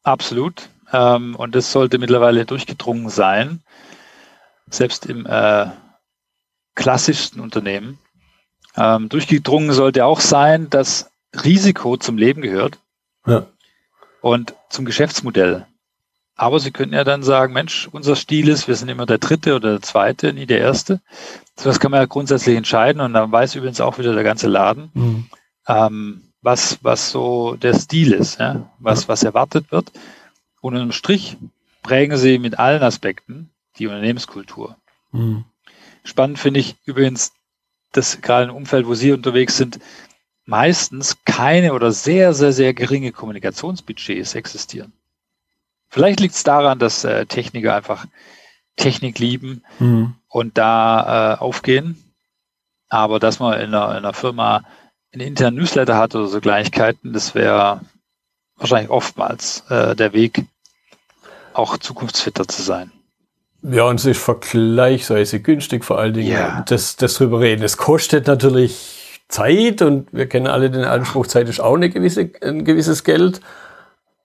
Absolut. 0.03 0.69
Ähm, 0.91 1.35
und 1.35 1.55
das 1.55 1.71
sollte 1.71 1.99
mittlerweile 1.99 2.45
durchgedrungen 2.45 3.09
sein, 3.09 3.61
selbst 4.69 5.05
im 5.05 5.25
äh, 5.25 5.67
klassischsten 6.75 7.41
Unternehmen. 7.41 7.99
Ähm, 8.75 9.09
durchgedrungen 9.09 9.71
sollte 9.71 10.05
auch 10.05 10.19
sein, 10.19 10.69
dass 10.69 11.11
Risiko 11.43 11.97
zum 11.97 12.17
Leben 12.17 12.41
gehört 12.41 12.79
ja. 13.27 13.45
und 14.21 14.55
zum 14.69 14.85
Geschäftsmodell. 14.85 15.67
Aber 16.39 16.61
Sie 16.61 16.71
könnten 16.71 16.95
ja 16.95 17.03
dann 17.03 17.21
sagen, 17.21 17.51
Mensch, 17.51 17.89
unser 17.91 18.15
Stil 18.15 18.47
ist, 18.47 18.69
wir 18.69 18.75
sind 18.75 18.87
immer 18.87 19.05
der 19.05 19.17
Dritte 19.17 19.57
oder 19.57 19.71
der 19.71 19.81
Zweite, 19.81 20.31
nie 20.31 20.45
der 20.45 20.59
Erste. 20.59 21.01
So 21.57 21.65
das 21.65 21.81
kann 21.81 21.91
man 21.91 21.99
ja 21.99 22.05
grundsätzlich 22.05 22.55
entscheiden 22.55 23.01
und 23.01 23.11
dann 23.11 23.29
weiß 23.29 23.55
übrigens 23.55 23.81
auch 23.81 23.97
wieder 23.97 24.13
der 24.13 24.23
ganze 24.23 24.47
Laden. 24.47 24.89
Mhm. 24.93 25.25
Ähm, 25.67 26.21
was, 26.41 26.79
was 26.81 27.11
so 27.11 27.57
der 27.57 27.73
Stil 27.77 28.13
ist, 28.13 28.39
ja? 28.39 28.69
was, 28.79 29.09
was 29.09 29.23
erwartet 29.23 29.69
wird. 29.73 29.91
Und 30.61 30.77
im 30.77 30.93
Strich 30.93 31.35
prägen 31.83 32.15
sie 32.15 32.39
mit 32.39 32.57
allen 32.57 32.83
Aspekten 32.83 33.49
die 33.77 33.87
Unternehmenskultur. 33.87 34.77
Mhm. 35.11 35.43
Spannend 36.05 36.39
finde 36.39 36.61
ich 36.61 36.77
übrigens, 36.85 37.33
dass 37.91 38.21
gerade 38.21 38.49
im 38.49 38.55
Umfeld, 38.55 38.87
wo 38.87 38.93
Sie 38.93 39.11
unterwegs 39.11 39.57
sind, 39.57 39.79
meistens 40.45 41.17
keine 41.25 41.73
oder 41.73 41.91
sehr, 41.91 42.33
sehr, 42.33 42.53
sehr 42.53 42.73
geringe 42.73 43.11
Kommunikationsbudgets 43.11 44.35
existieren. 44.35 44.93
Vielleicht 45.89 46.19
liegt 46.19 46.35
es 46.35 46.43
daran, 46.43 46.79
dass 46.79 47.03
äh, 47.03 47.25
Techniker 47.25 47.75
einfach 47.75 48.05
Technik 48.75 49.19
lieben 49.19 49.63
mhm. 49.79 50.15
und 50.27 50.57
da 50.57 51.33
äh, 51.33 51.39
aufgehen. 51.39 52.03
Aber 52.89 53.19
dass 53.19 53.39
man 53.39 53.59
in 53.59 53.73
einer, 53.73 53.91
in 53.91 53.97
einer 53.97 54.13
Firma 54.13 54.63
einen 55.13 55.27
internen 55.27 55.57
Newsletter 55.57 55.97
hat 55.97 56.15
oder 56.15 56.27
so 56.27 56.39
Gleichkeiten, 56.39 57.13
das 57.13 57.35
wäre 57.35 57.81
wahrscheinlich 58.57 58.89
oftmals 58.89 59.63
äh, 59.69 59.95
der 59.95 60.13
Weg, 60.13 60.45
auch 61.53 61.77
zukunftsfitter 61.77 62.47
zu 62.47 62.61
sein. 62.61 62.91
Ja, 63.61 63.83
und 63.83 63.99
es 63.99 64.05
ist 64.05 64.21
vergleichsweise 64.21 65.41
günstig 65.41 65.83
vor 65.83 65.99
allen 65.99 66.13
Dingen, 66.13 66.29
yeah. 66.29 66.63
das, 66.67 66.95
das 66.95 67.15
drüber 67.15 67.41
reden. 67.41 67.63
Es 67.63 67.75
kostet 67.75 68.27
natürlich 68.27 69.19
Zeit 69.27 69.81
und 69.81 70.07
wir 70.13 70.27
kennen 70.27 70.47
alle 70.47 70.69
den 70.69 70.85
Anspruch, 70.85 71.27
Zeit 71.27 71.49
ist 71.49 71.59
auch 71.59 71.75
eine 71.75 71.89
gewisse, 71.89 72.29
ein 72.41 72.63
gewisses 72.63 73.03
Geld. 73.03 73.41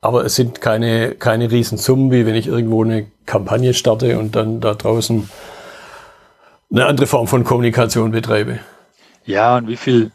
Aber 0.05 0.23
es 0.27 0.35
sind 0.35 0.61
keine, 0.61 1.15
keine 1.15 1.51
Riesensummen, 1.51 2.11
wie 2.11 2.27
wenn 2.27 2.35
ich 2.35 2.47
irgendwo 2.47 2.85
eine 2.85 3.07
Kampagne 3.25 3.73
starte 3.73 4.19
und 4.19 4.37
dann 4.37 4.61
da 4.61 4.75
draußen 4.75 5.31
eine 6.71 6.85
andere 6.85 7.07
Form 7.07 7.27
von 7.27 7.43
Kommunikation 7.43 8.11
betreibe. 8.11 8.59
Ja, 9.25 9.57
und 9.57 9.67
wie 9.67 9.79
viel, 9.79 10.13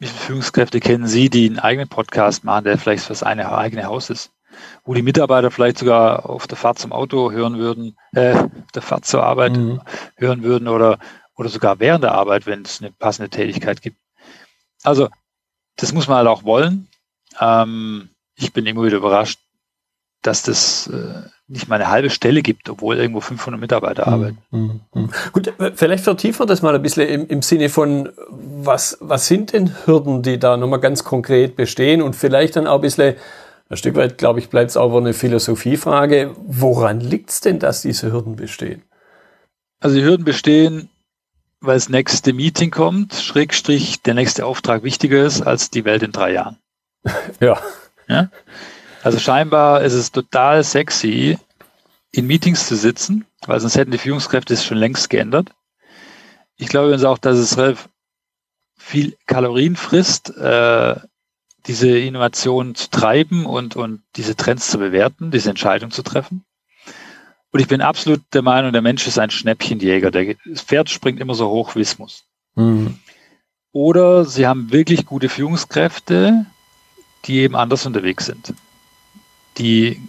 wie 0.00 0.08
viele 0.08 0.18
Führungskräfte 0.18 0.80
kennen 0.80 1.06
Sie, 1.06 1.30
die 1.30 1.46
einen 1.46 1.60
eigenen 1.60 1.88
Podcast 1.88 2.42
machen, 2.42 2.64
der 2.64 2.78
vielleicht 2.78 3.04
für 3.04 3.10
das 3.10 3.22
eine 3.22 3.56
eigene 3.56 3.84
Haus 3.84 4.10
ist? 4.10 4.32
Wo 4.82 4.92
die 4.92 5.02
Mitarbeiter 5.02 5.52
vielleicht 5.52 5.78
sogar 5.78 6.28
auf 6.28 6.48
der 6.48 6.56
Fahrt 6.56 6.80
zum 6.80 6.90
Auto 6.90 7.30
hören 7.30 7.58
würden, 7.58 7.96
äh, 8.14 8.34
auf 8.34 8.72
der 8.74 8.82
Fahrt 8.82 9.04
zur 9.04 9.22
Arbeit 9.22 9.56
mhm. 9.56 9.80
hören 10.16 10.42
würden 10.42 10.66
oder, 10.66 10.98
oder 11.36 11.48
sogar 11.48 11.78
während 11.78 12.02
der 12.02 12.14
Arbeit, 12.14 12.46
wenn 12.46 12.62
es 12.62 12.82
eine 12.82 12.90
passende 12.90 13.30
Tätigkeit 13.30 13.82
gibt. 13.82 13.98
Also, 14.82 15.08
das 15.76 15.92
muss 15.92 16.08
man 16.08 16.16
halt 16.16 16.26
auch 16.26 16.42
wollen. 16.42 16.88
Ähm, 17.40 18.10
ich 18.38 18.52
bin 18.52 18.66
immer 18.66 18.84
wieder 18.84 18.98
überrascht, 18.98 19.38
dass 20.22 20.42
das 20.42 20.88
äh, 20.88 21.28
nicht 21.46 21.68
mal 21.68 21.76
eine 21.76 21.88
halbe 21.88 22.10
Stelle 22.10 22.42
gibt, 22.42 22.68
obwohl 22.68 22.98
irgendwo 22.98 23.20
500 23.20 23.60
Mitarbeiter 23.60 24.06
mhm. 24.06 24.12
arbeiten. 24.12 24.38
Mhm. 24.50 25.10
Gut, 25.32 25.52
vielleicht 25.74 26.04
vertiefen 26.04 26.40
wir 26.40 26.46
das 26.46 26.62
mal 26.62 26.74
ein 26.74 26.82
bisschen 26.82 27.08
im, 27.08 27.28
im 27.28 27.42
Sinne 27.42 27.68
von, 27.68 28.10
was, 28.28 28.98
was 29.00 29.26
sind 29.26 29.52
denn 29.52 29.72
Hürden, 29.86 30.22
die 30.22 30.38
da 30.38 30.56
nochmal 30.56 30.80
ganz 30.80 31.04
konkret 31.04 31.56
bestehen 31.56 32.02
und 32.02 32.16
vielleicht 32.16 32.56
dann 32.56 32.66
auch 32.66 32.76
ein 32.76 32.80
bisschen, 32.82 33.16
ein 33.70 33.76
Stück 33.76 33.96
weit, 33.96 34.18
glaube 34.18 34.40
ich, 34.40 34.48
bleibt 34.48 34.70
es 34.70 34.76
auch 34.76 34.94
eine 34.96 35.12
Philosophiefrage, 35.12 36.34
woran 36.46 37.00
liegt 37.00 37.30
es 37.30 37.40
denn, 37.40 37.58
dass 37.58 37.82
diese 37.82 38.12
Hürden 38.12 38.36
bestehen? 38.36 38.82
Also 39.80 39.96
die 39.96 40.04
Hürden 40.04 40.24
bestehen, 40.24 40.88
weil 41.60 41.76
das 41.76 41.88
nächste 41.88 42.32
Meeting 42.32 42.70
kommt, 42.70 43.14
Schrägstrich, 43.14 44.02
der 44.02 44.14
nächste 44.14 44.46
Auftrag 44.46 44.82
wichtiger 44.82 45.24
ist 45.24 45.42
als 45.42 45.70
die 45.70 45.84
Welt 45.84 46.02
in 46.02 46.12
drei 46.12 46.32
Jahren. 46.32 46.56
ja. 47.40 47.60
Ja? 48.08 48.30
Also 49.02 49.18
scheinbar 49.18 49.82
ist 49.82 49.94
es 49.94 50.10
total 50.10 50.64
sexy, 50.64 51.38
in 52.10 52.26
Meetings 52.26 52.66
zu 52.66 52.76
sitzen, 52.76 53.26
weil 53.46 53.60
sonst 53.60 53.76
hätten 53.76 53.90
die 53.90 53.98
Führungskräfte 53.98 54.54
es 54.54 54.64
schon 54.64 54.78
längst 54.78 55.10
geändert. 55.10 55.50
Ich 56.56 56.68
glaube 56.68 56.86
übrigens 56.86 57.04
auch, 57.04 57.18
dass 57.18 57.38
es 57.38 57.56
relativ 57.56 57.88
viel 58.76 59.16
Kalorien 59.26 59.76
frisst, 59.76 60.36
äh, 60.36 60.96
diese 61.66 61.98
Innovation 61.98 62.74
zu 62.74 62.90
treiben 62.90 63.44
und, 63.44 63.76
und 63.76 64.02
diese 64.16 64.36
Trends 64.36 64.70
zu 64.70 64.78
bewerten, 64.78 65.30
diese 65.30 65.50
Entscheidung 65.50 65.90
zu 65.90 66.02
treffen. 66.02 66.44
Und 67.50 67.60
ich 67.60 67.68
bin 67.68 67.80
absolut 67.80 68.22
der 68.32 68.42
Meinung, 68.42 68.72
der 68.72 68.82
Mensch 68.82 69.06
ist 69.06 69.18
ein 69.18 69.30
Schnäppchenjäger. 69.30 70.10
Der, 70.10 70.34
das 70.46 70.62
Pferd 70.62 70.90
springt 70.90 71.20
immer 71.20 71.34
so 71.34 71.48
hoch, 71.48 71.76
wie 71.76 71.80
es 71.80 71.98
muss. 71.98 72.24
Mhm. 72.54 72.98
Oder 73.72 74.24
sie 74.24 74.46
haben 74.46 74.72
wirklich 74.72 75.06
gute 75.06 75.28
Führungskräfte, 75.28 76.46
die 77.24 77.38
eben 77.38 77.56
anders 77.56 77.86
unterwegs 77.86 78.26
sind. 78.26 78.54
Die 79.58 80.00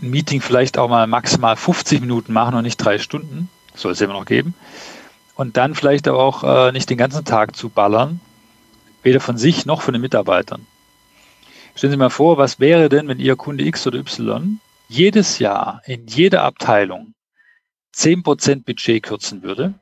ein 0.00 0.10
Meeting 0.10 0.40
vielleicht 0.40 0.78
auch 0.78 0.88
mal 0.88 1.06
maximal 1.06 1.56
50 1.56 2.00
Minuten 2.00 2.32
machen 2.32 2.54
und 2.54 2.62
nicht 2.62 2.76
drei 2.76 2.98
Stunden. 2.98 3.48
Soll 3.74 3.92
es 3.92 4.00
immer 4.00 4.12
noch 4.12 4.26
geben. 4.26 4.54
Und 5.34 5.56
dann 5.56 5.74
vielleicht 5.74 6.08
aber 6.08 6.18
auch 6.18 6.44
äh, 6.44 6.72
nicht 6.72 6.88
den 6.88 6.98
ganzen 6.98 7.24
Tag 7.24 7.56
zu 7.56 7.68
ballern, 7.68 8.20
weder 9.02 9.20
von 9.20 9.36
sich 9.36 9.66
noch 9.66 9.82
von 9.82 9.92
den 9.92 10.00
Mitarbeitern. 10.00 10.66
Stellen 11.74 11.90
Sie 11.90 11.98
mal 11.98 12.10
vor, 12.10 12.38
was 12.38 12.58
wäre 12.58 12.88
denn, 12.88 13.06
wenn 13.08 13.18
Ihr 13.18 13.36
Kunde 13.36 13.64
X 13.64 13.86
oder 13.86 13.98
Y 13.98 14.60
jedes 14.88 15.38
Jahr 15.38 15.82
in 15.84 16.06
jeder 16.06 16.42
Abteilung 16.42 17.14
10% 17.94 18.64
Budget 18.64 19.02
kürzen 19.02 19.42
würde, 19.42 19.74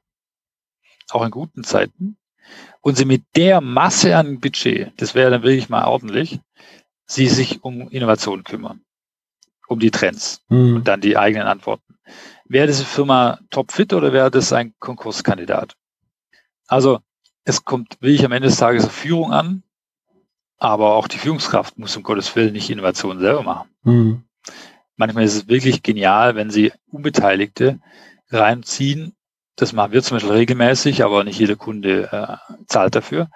auch 1.10 1.24
in 1.24 1.30
guten 1.30 1.62
Zeiten, 1.62 2.16
und 2.84 2.98
Sie 2.98 3.06
mit 3.06 3.24
der 3.34 3.62
Masse 3.62 4.14
an 4.14 4.40
Budget, 4.40 4.92
das 4.98 5.14
wäre 5.14 5.30
dann 5.30 5.42
wirklich 5.42 5.70
mal 5.70 5.86
ordentlich, 5.86 6.38
Sie 7.06 7.28
sich 7.28 7.64
um 7.64 7.88
Innovation 7.88 8.44
kümmern, 8.44 8.82
um 9.68 9.80
die 9.80 9.90
Trends 9.90 10.44
mhm. 10.48 10.76
und 10.76 10.88
dann 10.88 11.00
die 11.00 11.16
eigenen 11.16 11.46
Antworten. 11.46 11.96
Wäre 12.44 12.66
diese 12.66 12.84
Firma 12.84 13.38
topfit 13.48 13.94
oder 13.94 14.12
wäre 14.12 14.30
das 14.30 14.52
ein 14.52 14.74
Konkurskandidat? 14.80 15.76
Also 16.66 17.00
es 17.44 17.64
kommt 17.64 17.96
wirklich 18.00 18.24
am 18.26 18.32
Ende 18.32 18.48
des 18.48 18.58
Tages 18.58 18.84
auf 18.84 18.92
Führung 18.92 19.32
an, 19.32 19.62
aber 20.58 20.94
auch 20.94 21.08
die 21.08 21.18
Führungskraft 21.18 21.78
muss 21.78 21.96
um 21.96 22.02
Gottes 22.02 22.36
Willen 22.36 22.52
nicht 22.52 22.68
Innovation 22.68 23.18
selber 23.18 23.42
machen. 23.42 23.70
Mhm. 23.82 24.24
Manchmal 24.96 25.24
ist 25.24 25.34
es 25.34 25.48
wirklich 25.48 25.82
genial, 25.82 26.36
wenn 26.36 26.50
sie 26.50 26.70
Unbeteiligte 26.90 27.80
reinziehen. 28.28 29.13
Das 29.56 29.72
machen 29.72 29.92
wir 29.92 30.02
zum 30.02 30.16
Beispiel 30.16 30.32
regelmäßig, 30.32 31.04
aber 31.04 31.24
nicht 31.24 31.38
jeder 31.38 31.56
Kunde 31.56 32.08
äh, 32.12 32.54
zahlt 32.66 32.94
dafür, 32.94 33.28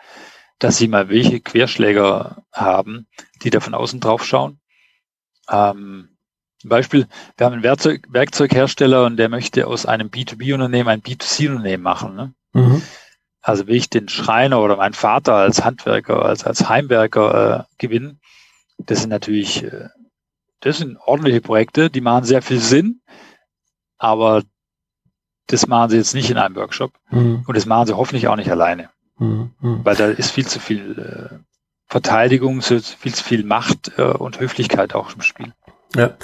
dass 0.59 0.77
sie 0.77 0.89
mal 0.89 1.09
welche 1.09 1.41
Querschläger 1.41 2.43
haben, 2.53 3.07
die 3.43 3.51
da 3.51 3.61
von 3.61 3.75
außen 3.75 4.01
drauf 4.01 4.25
schauen. 4.25 4.61
Ähm, 5.49 6.17
Beispiel, 6.65 7.07
wir 7.37 7.47
haben 7.47 7.53
einen 7.53 7.63
Werkzeug, 7.63 8.07
Werkzeughersteller 8.09 9.07
und 9.07 9.17
der 9.17 9.29
möchte 9.29 9.67
aus 9.67 9.87
einem 9.87 10.09
B2B-Unternehmen 10.09 10.89
ein 10.89 11.03
B2C-Unternehmen 11.03 11.83
machen. 11.85 12.17
Ne? 12.17 12.35
Mhm. 12.53 12.83
Also 13.41 13.69
will 13.69 13.77
ich 13.77 13.89
den 13.89 14.09
Schreiner 14.09 14.61
oder 14.61 14.77
meinen 14.77 14.95
Vater 14.95 15.35
als 15.35 15.65
Handwerker, 15.65 16.25
als, 16.25 16.45
als 16.45 16.69
Heimwerker 16.69 17.61
äh, 17.61 17.65
gewinnen, 17.79 18.21
das 18.79 19.01
sind 19.01 19.11
natürlich, 19.11 19.65
äh, 19.65 19.89
das 20.61 20.79
sind 20.79 20.97
ordentliche 20.99 21.41
Projekte, 21.41 21.91
die 21.91 22.01
machen 22.01 22.25
sehr 22.25 22.43
viel 22.43 22.59
Sinn, 22.59 23.03
aber 23.97 24.43
das 25.49 25.67
machen 25.67 25.91
sie 25.91 25.97
jetzt 25.97 26.15
nicht 26.15 26.31
in 26.31 26.39
einem 26.39 26.57
Workshop 26.57 26.93
mhm. 27.11 27.45
und 27.47 27.57
das 27.57 27.67
machen 27.67 27.87
sie 27.87 27.97
hoffentlich 27.97 28.29
auch 28.29 28.37
nicht 28.37 28.51
alleine, 28.51 28.91
mhm. 29.19 29.51
mhm. 29.61 29.81
weil 29.85 29.97
da 29.97 30.07
ist 30.07 30.31
viel 30.31 30.47
zu 30.47 30.61
viel 30.61 30.99
äh, 30.99 31.37
Verteidigung, 31.87 32.63
viel 32.63 32.83
zu 32.83 33.25
viel 33.25 33.45
Macht 33.45 33.93
äh, 33.97 34.03
und 34.03 34.41
Höflichkeit 34.41 34.95
auch 34.95 35.15
im 35.15 35.23
Spiel. 35.23 35.53
Ja, 35.97 36.17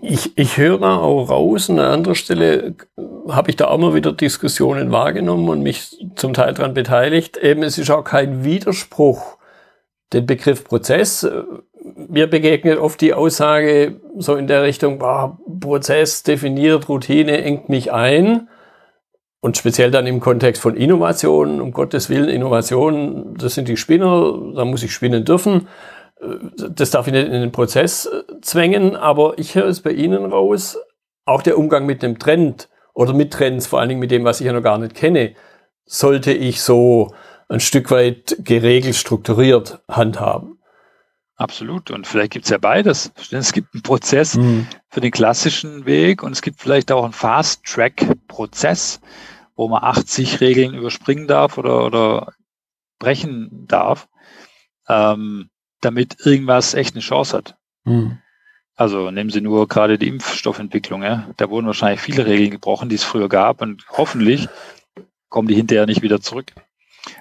ich, 0.00 0.38
ich 0.38 0.56
höre 0.58 0.78
da 0.78 0.96
auch 0.96 1.28
raus, 1.28 1.68
an 1.68 1.80
einer 1.80 1.90
anderen 1.90 2.14
Stelle 2.14 2.76
habe 3.28 3.50
ich 3.50 3.56
da 3.56 3.66
auch 3.66 3.78
mal 3.78 3.94
wieder 3.94 4.12
Diskussionen 4.12 4.92
wahrgenommen 4.92 5.48
und 5.48 5.62
mich 5.62 6.06
zum 6.14 6.34
Teil 6.34 6.54
daran 6.54 6.72
beteiligt. 6.72 7.36
Eben, 7.36 7.64
es 7.64 7.78
ist 7.78 7.90
auch 7.90 8.04
kein 8.04 8.44
Widerspruch, 8.44 9.38
den 10.12 10.26
Begriff 10.26 10.62
Prozess. 10.62 11.28
Mir 12.08 12.28
begegnet 12.28 12.78
oft 12.78 13.00
die 13.00 13.12
Aussage 13.12 14.00
so 14.16 14.36
in 14.36 14.46
der 14.46 14.62
Richtung, 14.62 15.00
boah, 15.00 15.36
Prozess 15.58 16.22
definiert, 16.22 16.88
Routine 16.88 17.42
engt 17.42 17.68
mich 17.68 17.92
ein. 17.92 18.48
Und 19.42 19.58
speziell 19.58 19.90
dann 19.90 20.06
im 20.06 20.20
Kontext 20.20 20.62
von 20.62 20.76
Innovation, 20.76 21.60
um 21.60 21.72
Gottes 21.72 22.08
Willen, 22.08 22.30
Innovation, 22.30 23.34
das 23.36 23.54
sind 23.54 23.68
die 23.68 23.76
Spinner, 23.76 24.38
da 24.54 24.64
muss 24.64 24.82
ich 24.82 24.92
spinnen 24.92 25.24
dürfen 25.24 25.66
das 26.56 26.90
darf 26.90 27.06
ich 27.06 27.12
nicht 27.12 27.26
in 27.26 27.32
den 27.32 27.52
Prozess 27.52 28.06
äh, 28.06 28.22
zwängen, 28.40 28.96
aber 28.96 29.38
ich 29.38 29.54
höre 29.54 29.66
es 29.66 29.80
bei 29.80 29.90
Ihnen 29.90 30.24
raus, 30.24 30.78
auch 31.24 31.42
der 31.42 31.58
Umgang 31.58 31.86
mit 31.86 32.02
dem 32.02 32.18
Trend 32.18 32.68
oder 32.94 33.12
mit 33.12 33.32
Trends, 33.32 33.66
vor 33.66 33.80
allen 33.80 33.88
Dingen 33.88 34.00
mit 34.00 34.10
dem, 34.10 34.24
was 34.24 34.40
ich 34.40 34.46
ja 34.46 34.52
noch 34.52 34.62
gar 34.62 34.78
nicht 34.78 34.94
kenne, 34.94 35.34
sollte 35.84 36.32
ich 36.32 36.62
so 36.62 37.14
ein 37.48 37.60
Stück 37.60 37.90
weit 37.90 38.36
geregelt, 38.40 38.94
strukturiert 38.94 39.82
handhaben. 39.88 40.58
Absolut. 41.36 41.90
Und 41.90 42.06
vielleicht 42.06 42.32
gibt 42.32 42.44
es 42.44 42.50
ja 42.50 42.58
beides. 42.58 43.12
Es 43.30 43.52
gibt 43.52 43.74
einen 43.74 43.82
Prozess 43.82 44.36
mhm. 44.36 44.68
für 44.88 45.00
den 45.00 45.10
klassischen 45.10 45.86
Weg 45.86 46.22
und 46.22 46.32
es 46.32 46.42
gibt 46.42 46.60
vielleicht 46.60 46.92
auch 46.92 47.02
einen 47.02 47.12
Fast-Track-Prozess, 47.12 49.00
wo 49.54 49.68
man 49.68 49.82
80 49.82 50.40
Regeln 50.40 50.74
überspringen 50.74 51.26
darf 51.26 51.58
oder, 51.58 51.84
oder 51.84 52.32
brechen 52.98 53.66
darf. 53.66 54.08
Ähm, 54.88 55.50
damit 55.80 56.16
irgendwas 56.24 56.74
echt 56.74 56.94
eine 56.94 57.02
Chance 57.02 57.36
hat. 57.36 57.56
Mhm. 57.84 58.18
Also 58.74 59.10
nehmen 59.10 59.30
Sie 59.30 59.40
nur 59.40 59.68
gerade 59.68 59.98
die 59.98 60.08
Impfstoffentwicklung. 60.08 61.02
Ja? 61.02 61.28
Da 61.36 61.50
wurden 61.50 61.66
wahrscheinlich 61.66 62.00
viele 62.00 62.26
Regeln 62.26 62.50
gebrochen, 62.50 62.88
die 62.88 62.94
es 62.94 63.04
früher 63.04 63.28
gab 63.28 63.60
und 63.60 63.84
hoffentlich 63.90 64.48
kommen 65.28 65.48
die 65.48 65.54
hinterher 65.54 65.86
nicht 65.86 66.02
wieder 66.02 66.20
zurück. 66.20 66.52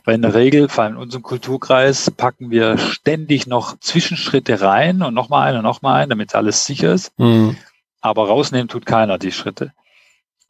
Weil 0.05 0.15
in 0.15 0.21
der 0.21 0.35
Regel, 0.35 0.69
vor 0.69 0.83
allem 0.83 0.93
in 0.93 1.01
unserem 1.01 1.23
Kulturkreis, 1.23 2.11
packen 2.11 2.51
wir 2.51 2.77
ständig 2.77 3.47
noch 3.47 3.79
Zwischenschritte 3.79 4.61
rein 4.61 5.01
und 5.01 5.13
nochmal 5.13 5.49
ein 5.49 5.57
und 5.57 5.63
nochmal 5.63 6.03
ein, 6.03 6.09
damit 6.09 6.35
alles 6.35 6.65
sicher 6.65 6.93
ist. 6.93 7.17
Mhm. 7.17 7.57
Aber 7.99 8.27
rausnehmen 8.27 8.67
tut 8.67 8.85
keiner 8.85 9.17
die 9.17 9.31
Schritte. 9.31 9.73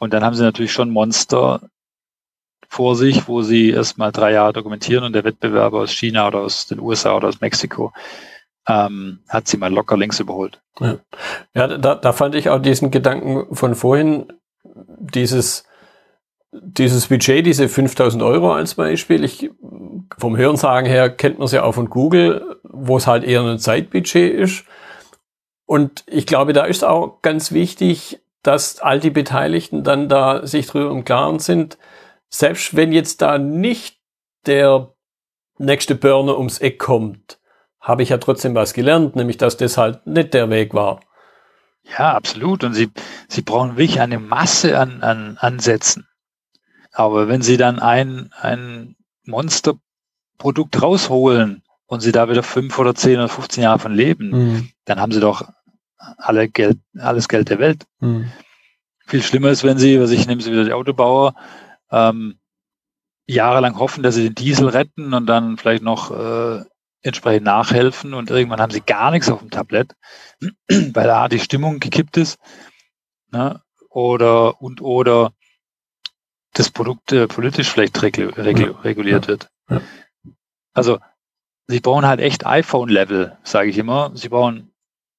Und 0.01 0.13
dann 0.13 0.23
haben 0.23 0.33
sie 0.33 0.41
natürlich 0.41 0.71
schon 0.71 0.89
Monster, 0.89 1.61
vor 2.67 2.95
sich, 2.95 3.27
wo 3.27 3.43
sie 3.43 3.69
erstmal 3.69 4.11
drei 4.11 4.31
Jahre 4.31 4.53
dokumentieren 4.53 5.03
und 5.03 5.13
der 5.13 5.25
Wettbewerber 5.25 5.81
aus 5.81 5.91
China 5.91 6.27
oder 6.27 6.39
aus 6.39 6.65
den 6.65 6.79
USA 6.79 7.15
oder 7.15 7.27
aus 7.27 7.39
Mexiko 7.41 7.91
ähm, 8.65 9.19
hat 9.29 9.47
sie 9.47 9.57
mal 9.57 9.71
locker 9.71 9.95
links 9.95 10.19
überholt. 10.19 10.59
Ja, 10.79 10.97
ja 11.53 11.77
da, 11.77 11.95
da 11.95 12.13
fand 12.13 12.33
ich 12.33 12.49
auch 12.49 12.59
diesen 12.59 12.89
Gedanken 12.89 13.53
von 13.53 13.75
vorhin, 13.75 14.31
dieses, 14.63 15.65
dieses 16.51 17.07
Budget, 17.07 17.45
diese 17.45 17.69
5000 17.69 18.23
Euro 18.23 18.53
als 18.53 18.73
Beispiel, 18.73 19.23
ich, 19.23 19.51
vom 20.17 20.35
Hörensagen 20.35 20.89
her 20.89 21.11
kennt 21.11 21.37
man 21.37 21.45
es 21.45 21.51
ja 21.51 21.63
auch 21.63 21.73
von 21.73 21.89
Google, 21.89 22.57
wo 22.63 22.97
es 22.97 23.05
halt 23.05 23.23
eher 23.23 23.43
ein 23.43 23.59
Zeitbudget 23.59 24.33
ist. 24.33 24.65
Und 25.65 26.05
ich 26.07 26.25
glaube, 26.25 26.53
da 26.53 26.63
ist 26.63 26.83
auch 26.83 27.21
ganz 27.21 27.51
wichtig, 27.51 28.21
dass 28.43 28.79
all 28.79 28.99
die 28.99 29.09
Beteiligten 29.09 29.83
dann 29.83 30.09
da 30.09 30.45
sich 30.45 30.67
drüber 30.67 30.91
im 30.91 31.05
Klaren 31.05 31.39
sind, 31.39 31.77
selbst 32.29 32.75
wenn 32.75 32.91
jetzt 32.91 33.21
da 33.21 33.37
nicht 33.37 33.99
der 34.45 34.93
nächste 35.57 35.95
Burner 35.95 36.37
ums 36.37 36.59
Eck 36.59 36.79
kommt, 36.79 37.39
habe 37.79 38.03
ich 38.03 38.09
ja 38.09 38.17
trotzdem 38.17 38.55
was 38.55 38.73
gelernt, 38.73 39.15
nämlich 39.15 39.37
dass 39.37 39.57
das 39.57 39.77
halt 39.77 40.05
nicht 40.07 40.33
der 40.33 40.49
Weg 40.49 40.73
war. 40.73 41.01
Ja, 41.83 42.13
absolut. 42.13 42.63
Und 42.63 42.73
sie, 42.73 42.89
sie 43.27 43.41
brauchen 43.41 43.77
wirklich 43.77 43.99
eine 43.99 44.19
Masse 44.19 44.77
an, 44.79 45.01
an 45.01 45.37
Ansätzen. 45.39 46.07
Aber 46.91 47.27
wenn 47.27 47.41
sie 47.41 47.57
dann 47.57 47.79
ein, 47.79 48.31
ein 48.39 48.95
Monsterprodukt 49.25 50.81
rausholen 50.81 51.63
und 51.85 52.01
sie 52.01 52.11
da 52.11 52.29
wieder 52.29 52.43
fünf 52.43 52.77
oder 52.77 52.95
zehn 52.95 53.17
oder 53.17 53.29
15 53.29 53.63
Jahre 53.63 53.79
von 53.79 53.93
leben, 53.93 54.29
mhm. 54.29 54.69
dann 54.85 54.99
haben 54.99 55.11
sie 55.11 55.19
doch 55.19 55.43
alle 56.17 56.49
Geld, 56.49 56.79
alles 56.97 57.27
Geld 57.27 57.49
der 57.49 57.59
Welt. 57.59 57.85
Mhm. 57.99 58.31
Viel 59.05 59.23
schlimmer 59.23 59.49
ist, 59.49 59.63
wenn 59.63 59.77
sie, 59.77 59.99
was 59.99 60.11
ich 60.11 60.27
nehme 60.27 60.41
sie 60.41 60.51
wieder 60.51 60.63
die 60.63 60.73
Autobauer, 60.73 61.35
ähm, 61.91 62.39
jahrelang 63.27 63.77
hoffen, 63.77 64.03
dass 64.03 64.15
sie 64.15 64.23
den 64.23 64.35
Diesel 64.35 64.69
retten 64.69 65.13
und 65.13 65.25
dann 65.25 65.57
vielleicht 65.57 65.83
noch 65.83 66.11
äh, 66.11 66.63
entsprechend 67.01 67.45
nachhelfen 67.45 68.13
und 68.13 68.29
irgendwann 68.29 68.61
haben 68.61 68.71
sie 68.71 68.81
gar 68.81 69.11
nichts 69.11 69.29
auf 69.29 69.39
dem 69.39 69.49
Tablett, 69.49 69.95
weil 70.69 71.07
da 71.07 71.27
die 71.27 71.39
Stimmung 71.39 71.79
gekippt 71.79 72.17
ist. 72.17 72.39
Ne? 73.31 73.61
Oder 73.89 74.61
und 74.61 74.81
oder 74.81 75.33
das 76.53 76.69
Produkt 76.69 77.11
äh, 77.11 77.27
politisch 77.27 77.69
vielleicht 77.69 78.01
regul 78.01 78.29
regul 78.29 78.71
reguliert 78.83 79.27
wird. 79.27 79.49
Also 80.73 80.99
sie 81.67 81.79
brauchen 81.79 82.05
halt 82.05 82.19
echt 82.19 82.45
iPhone-Level, 82.45 83.37
sage 83.43 83.69
ich 83.69 83.77
immer. 83.77 84.11
Sie 84.15 84.29
brauchen 84.29 84.70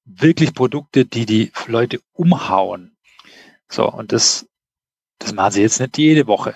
wirklich 0.05 0.55
Produkte, 0.55 1.05
die 1.05 1.27
die 1.27 1.53
Leute 1.67 2.01
umhauen. 2.13 2.97
So, 3.69 3.91
und 3.91 4.13
das 4.13 4.47
das 5.23 5.33
machen 5.33 5.53
sie 5.53 5.63
jetzt 5.63 5.81
nicht 5.81 5.99
jede 5.99 6.27
Woche. 6.27 6.55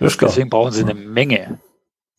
Deswegen 0.00 0.50
brauchen 0.50 0.72
sie 0.72 0.82
eine 0.82 0.94
Menge. 0.94 1.60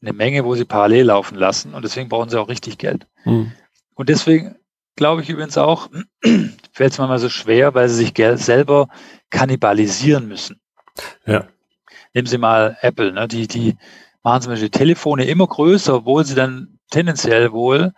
Eine 0.01 0.13
Menge, 0.13 0.45
wo 0.45 0.55
sie 0.55 0.65
parallel 0.65 1.07
laufen 1.07 1.35
lassen. 1.35 1.73
Und 1.73 1.83
deswegen 1.83 2.09
brauchen 2.09 2.29
sie 2.29 2.39
auch 2.39 2.47
richtig 2.47 2.77
Geld. 2.77 3.05
Mhm. 3.25 3.51
Und 3.93 4.09
deswegen 4.09 4.55
glaube 4.95 5.21
ich 5.21 5.29
übrigens 5.29 5.57
auch, 5.57 5.89
fällt 6.21 6.93
es 6.93 6.97
manchmal 6.97 7.19
so 7.19 7.29
schwer, 7.29 7.73
weil 7.73 7.89
sie 7.89 8.05
sich 8.05 8.13
selber 8.43 8.87
kannibalisieren 9.29 10.27
müssen. 10.27 10.61
Ja. 11.25 11.47
Nehmen 12.13 12.27
Sie 12.27 12.37
mal 12.37 12.77
Apple, 12.81 13.13
ne? 13.13 13.27
die, 13.27 13.47
die 13.47 13.77
machen 14.23 14.41
zum 14.41 14.51
Beispiel 14.51 14.69
Telefone 14.69 15.25
immer 15.25 15.47
größer, 15.47 15.95
obwohl 15.95 16.25
sie 16.25 16.35
dann 16.35 16.79
tendenziell 16.89 17.51
wohl, 17.51 17.93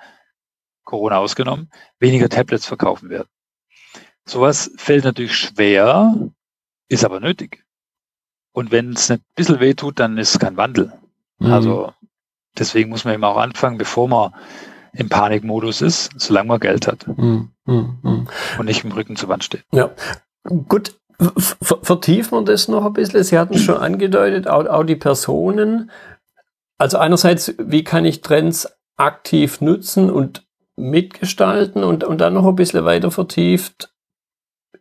Corona 0.93 1.17
ausgenommen, 1.17 1.71
weniger 1.97 2.29
Tablets 2.29 2.67
verkaufen 2.67 3.10
werden. 3.10 3.27
Sowas 4.25 4.69
fällt 4.77 5.06
natürlich 5.06 5.36
schwer, 5.36 6.13
ist 6.88 7.03
aber 7.03 7.19
nötig. 7.19 7.65
Und 8.51 8.71
wenn 8.71 8.93
es 8.93 9.10
ein 9.10 9.23
bisschen 9.34 9.60
weh 9.60 9.73
tut, 9.73 9.99
dann 9.99 10.19
ist 10.19 10.36
es 10.36 10.39
kein 10.39 10.56
Wandel. 10.56 10.93
Mhm. 11.39 11.51
Also 11.51 11.93
deswegen 12.60 12.91
muss 12.91 13.06
man 13.06 13.15
eben 13.15 13.23
auch 13.23 13.38
anfangen, 13.38 13.79
bevor 13.79 14.08
man 14.08 14.36
im 14.93 15.10
Panikmodus 15.10 15.82
ist, 15.82 16.12
solange 16.15 16.49
man 16.49 16.60
Geld 16.60 16.86
hat. 16.86 17.08
Mhm. 17.08 17.49
Mhm. 17.65 18.27
Und 18.60 18.65
nicht 18.65 18.84
im 18.84 18.91
Rücken 18.91 19.15
zur 19.15 19.29
Wand 19.29 19.43
steht. 19.43 19.65
Ja. 19.71 19.89
Gut, 20.43 20.99
vertiefen 21.63 22.38
wir 22.38 22.43
das 22.43 22.67
noch 22.67 22.86
ein 22.86 22.93
bisschen. 22.93 23.23
Sie 23.23 23.39
hatten 23.39 23.58
schon 23.58 23.77
angedeutet, 23.77 24.47
auch, 24.47 24.67
auch 24.67 24.84
die 24.84 24.95
Personen. 24.95 25.89
Also 26.77 26.99
einerseits, 26.99 27.56
wie 27.58 27.84
kann 27.84 28.06
ich 28.06 28.21
Trends 28.21 28.71
aktiv 28.95 29.60
nutzen 29.60 30.12
und 30.12 30.45
mitgestalten 30.75 31.83
und, 31.83 32.03
und 32.03 32.19
dann 32.19 32.33
noch 32.33 32.45
ein 32.45 32.55
bisschen 32.55 32.86
weiter 32.86 33.12
vertieft 33.12 33.93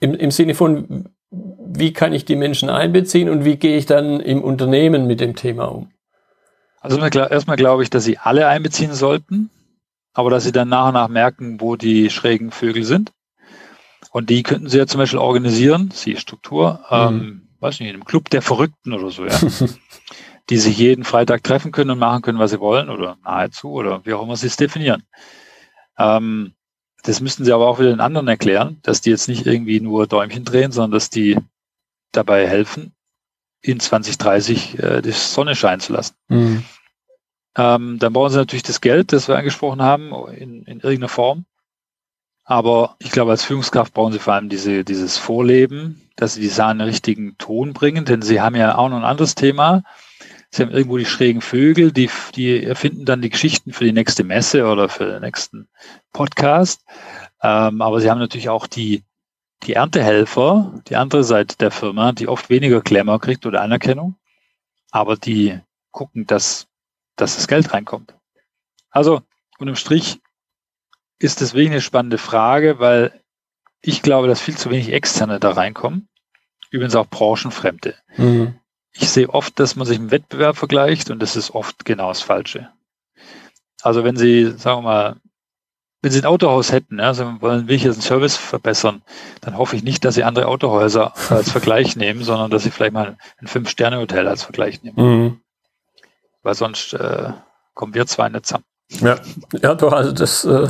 im, 0.00 0.14
im 0.14 0.30
Sinne 0.30 0.54
von, 0.54 1.10
wie 1.30 1.92
kann 1.92 2.12
ich 2.12 2.24
die 2.24 2.36
Menschen 2.36 2.68
einbeziehen 2.68 3.28
und 3.28 3.44
wie 3.44 3.56
gehe 3.56 3.76
ich 3.76 3.86
dann 3.86 4.20
im 4.20 4.42
Unternehmen 4.42 5.06
mit 5.06 5.20
dem 5.20 5.36
Thema 5.36 5.66
um? 5.66 5.90
Also 6.80 6.98
erstmal 6.98 7.56
glaube 7.56 7.84
ich, 7.84 7.90
dass 7.90 8.04
sie 8.04 8.18
alle 8.18 8.48
einbeziehen 8.48 8.92
sollten, 8.92 9.50
aber 10.14 10.30
dass 10.30 10.44
sie 10.44 10.52
dann 10.52 10.68
nach 10.68 10.88
und 10.88 10.94
nach 10.94 11.08
merken, 11.08 11.60
wo 11.60 11.76
die 11.76 12.10
schrägen 12.10 12.50
Vögel 12.50 12.82
sind. 12.82 13.12
Und 14.10 14.28
die 14.28 14.42
könnten 14.42 14.68
sie 14.68 14.78
ja 14.78 14.86
zum 14.86 14.98
Beispiel 14.98 15.20
organisieren, 15.20 15.90
sie 15.92 16.16
Struktur, 16.16 16.80
mhm. 16.90 16.96
ähm, 16.96 17.48
weiß 17.60 17.78
nicht, 17.78 17.88
in 17.88 17.94
einem 17.94 18.04
Club 18.04 18.28
der 18.30 18.42
Verrückten 18.42 18.92
oder 18.92 19.10
so, 19.10 19.24
ja. 19.24 19.38
die 20.50 20.58
sich 20.58 20.76
jeden 20.76 21.04
Freitag 21.04 21.44
treffen 21.44 21.70
können 21.70 21.92
und 21.92 21.98
machen 22.00 22.22
können, 22.22 22.40
was 22.40 22.50
sie 22.50 22.60
wollen 22.60 22.90
oder 22.90 23.16
nahezu 23.24 23.70
oder 23.70 24.04
wie 24.04 24.12
auch 24.12 24.22
immer 24.22 24.36
sie 24.36 24.48
es 24.48 24.56
definieren. 24.56 25.04
Ähm, 25.98 26.54
das 27.02 27.20
müssten 27.20 27.44
sie 27.44 27.52
aber 27.52 27.68
auch 27.68 27.78
wieder 27.78 27.90
den 27.90 28.00
anderen 28.00 28.28
erklären, 28.28 28.78
dass 28.82 29.00
die 29.00 29.10
jetzt 29.10 29.28
nicht 29.28 29.46
irgendwie 29.46 29.80
nur 29.80 30.06
Däumchen 30.06 30.44
drehen, 30.44 30.72
sondern 30.72 30.92
dass 30.92 31.10
die 31.10 31.36
dabei 32.12 32.46
helfen, 32.48 32.94
in 33.60 33.80
2030 33.80 34.78
äh, 34.78 35.02
die 35.02 35.12
Sonne 35.12 35.54
scheinen 35.56 35.80
zu 35.80 35.92
lassen. 35.92 36.14
Mhm. 36.28 36.64
Ähm, 37.56 37.98
dann 37.98 38.12
brauchen 38.12 38.30
sie 38.30 38.38
natürlich 38.38 38.62
das 38.62 38.80
Geld, 38.80 39.12
das 39.12 39.28
wir 39.28 39.36
angesprochen 39.36 39.82
haben, 39.82 40.12
in, 40.28 40.64
in 40.64 40.80
irgendeiner 40.80 41.08
Form. 41.08 41.44
Aber 42.44 42.96
ich 42.98 43.10
glaube, 43.10 43.30
als 43.30 43.44
Führungskraft 43.44 43.94
brauchen 43.94 44.12
sie 44.12 44.18
vor 44.18 44.34
allem 44.34 44.48
diese, 44.48 44.84
dieses 44.84 45.16
Vorleben, 45.16 46.08
dass 46.16 46.34
sie 46.34 46.40
die 46.40 46.48
Sachen 46.48 46.72
in 46.72 46.78
den 46.80 46.88
richtigen 46.88 47.38
Ton 47.38 47.72
bringen, 47.72 48.04
denn 48.04 48.22
sie 48.22 48.40
haben 48.40 48.56
ja 48.56 48.76
auch 48.76 48.88
noch 48.88 48.96
ein 48.96 49.04
anderes 49.04 49.34
Thema. 49.34 49.84
Sie 50.54 50.62
haben 50.62 50.70
irgendwo 50.70 50.98
die 50.98 51.06
schrägen 51.06 51.40
Vögel, 51.40 51.92
die, 51.92 52.10
die 52.34 52.62
erfinden 52.62 53.06
dann 53.06 53.22
die 53.22 53.30
Geschichten 53.30 53.72
für 53.72 53.84
die 53.84 53.92
nächste 53.92 54.22
Messe 54.22 54.66
oder 54.66 54.90
für 54.90 55.06
den 55.06 55.22
nächsten 55.22 55.66
Podcast. 56.12 56.84
Ähm, 57.42 57.80
aber 57.80 58.02
sie 58.02 58.10
haben 58.10 58.18
natürlich 58.18 58.50
auch 58.50 58.66
die, 58.66 59.02
die 59.62 59.72
Erntehelfer, 59.72 60.82
die 60.88 60.96
andere 60.96 61.24
Seite 61.24 61.56
der 61.56 61.70
Firma, 61.70 62.12
die 62.12 62.28
oft 62.28 62.50
weniger 62.50 62.82
Klemmer 62.82 63.18
kriegt 63.18 63.46
oder 63.46 63.62
Anerkennung, 63.62 64.16
aber 64.90 65.16
die 65.16 65.58
gucken, 65.90 66.26
dass, 66.26 66.66
dass 67.16 67.36
das 67.36 67.48
Geld 67.48 67.72
reinkommt. 67.72 68.14
Also, 68.90 69.22
unterm 69.58 69.76
Strich 69.76 70.20
ist 71.18 71.40
das 71.40 71.54
wirklich 71.54 71.70
eine 71.70 71.80
spannende 71.80 72.18
Frage, 72.18 72.78
weil 72.78 73.18
ich 73.80 74.02
glaube, 74.02 74.28
dass 74.28 74.42
viel 74.42 74.56
zu 74.56 74.68
wenig 74.68 74.92
Externe 74.92 75.40
da 75.40 75.52
reinkommen. 75.52 76.08
Übrigens 76.70 76.94
auch 76.94 77.06
Branchenfremde. 77.06 77.94
Mhm 78.18 78.58
ich 78.92 79.08
sehe 79.08 79.28
oft, 79.28 79.58
dass 79.58 79.76
man 79.76 79.86
sich 79.86 79.96
im 79.96 80.10
Wettbewerb 80.10 80.56
vergleicht 80.56 81.10
und 81.10 81.20
das 81.20 81.36
ist 81.36 81.50
oft 81.52 81.84
genau 81.84 82.08
das 82.08 82.20
Falsche. 82.20 82.68
Also 83.82 84.04
wenn 84.04 84.16
Sie, 84.16 84.52
sagen 84.56 84.78
wir 84.78 84.82
mal, 84.82 85.16
wenn 86.02 86.10
Sie 86.10 86.20
ein 86.20 86.26
Autohaus 86.26 86.72
hätten, 86.72 86.98
ja, 86.98 87.06
also 87.06 87.40
wollen 87.40 87.68
wir 87.68 87.76
hier 87.76 87.92
den 87.92 88.02
Service 88.02 88.36
verbessern, 88.36 89.02
dann 89.40 89.56
hoffe 89.56 89.76
ich 89.76 89.82
nicht, 89.82 90.04
dass 90.04 90.16
Sie 90.16 90.24
andere 90.24 90.46
Autohäuser 90.46 91.14
als 91.30 91.50
Vergleich 91.50 91.96
nehmen, 91.96 92.22
sondern 92.24 92.50
dass 92.50 92.64
Sie 92.64 92.70
vielleicht 92.70 92.92
mal 92.92 93.16
ein 93.38 93.46
Fünf-Sterne-Hotel 93.46 94.28
als 94.28 94.42
Vergleich 94.42 94.82
nehmen. 94.82 94.96
Mhm. 94.96 95.40
Weil 96.42 96.54
sonst 96.54 96.92
äh, 96.94 97.32
kommen 97.74 97.94
wir 97.94 98.06
zwei 98.06 98.28
nicht 98.28 98.46
zusammen. 98.46 98.64
Ja, 99.00 99.18
ja 99.62 99.74
doch, 99.74 99.92
also 99.92 100.12
das, 100.12 100.44
äh, 100.44 100.68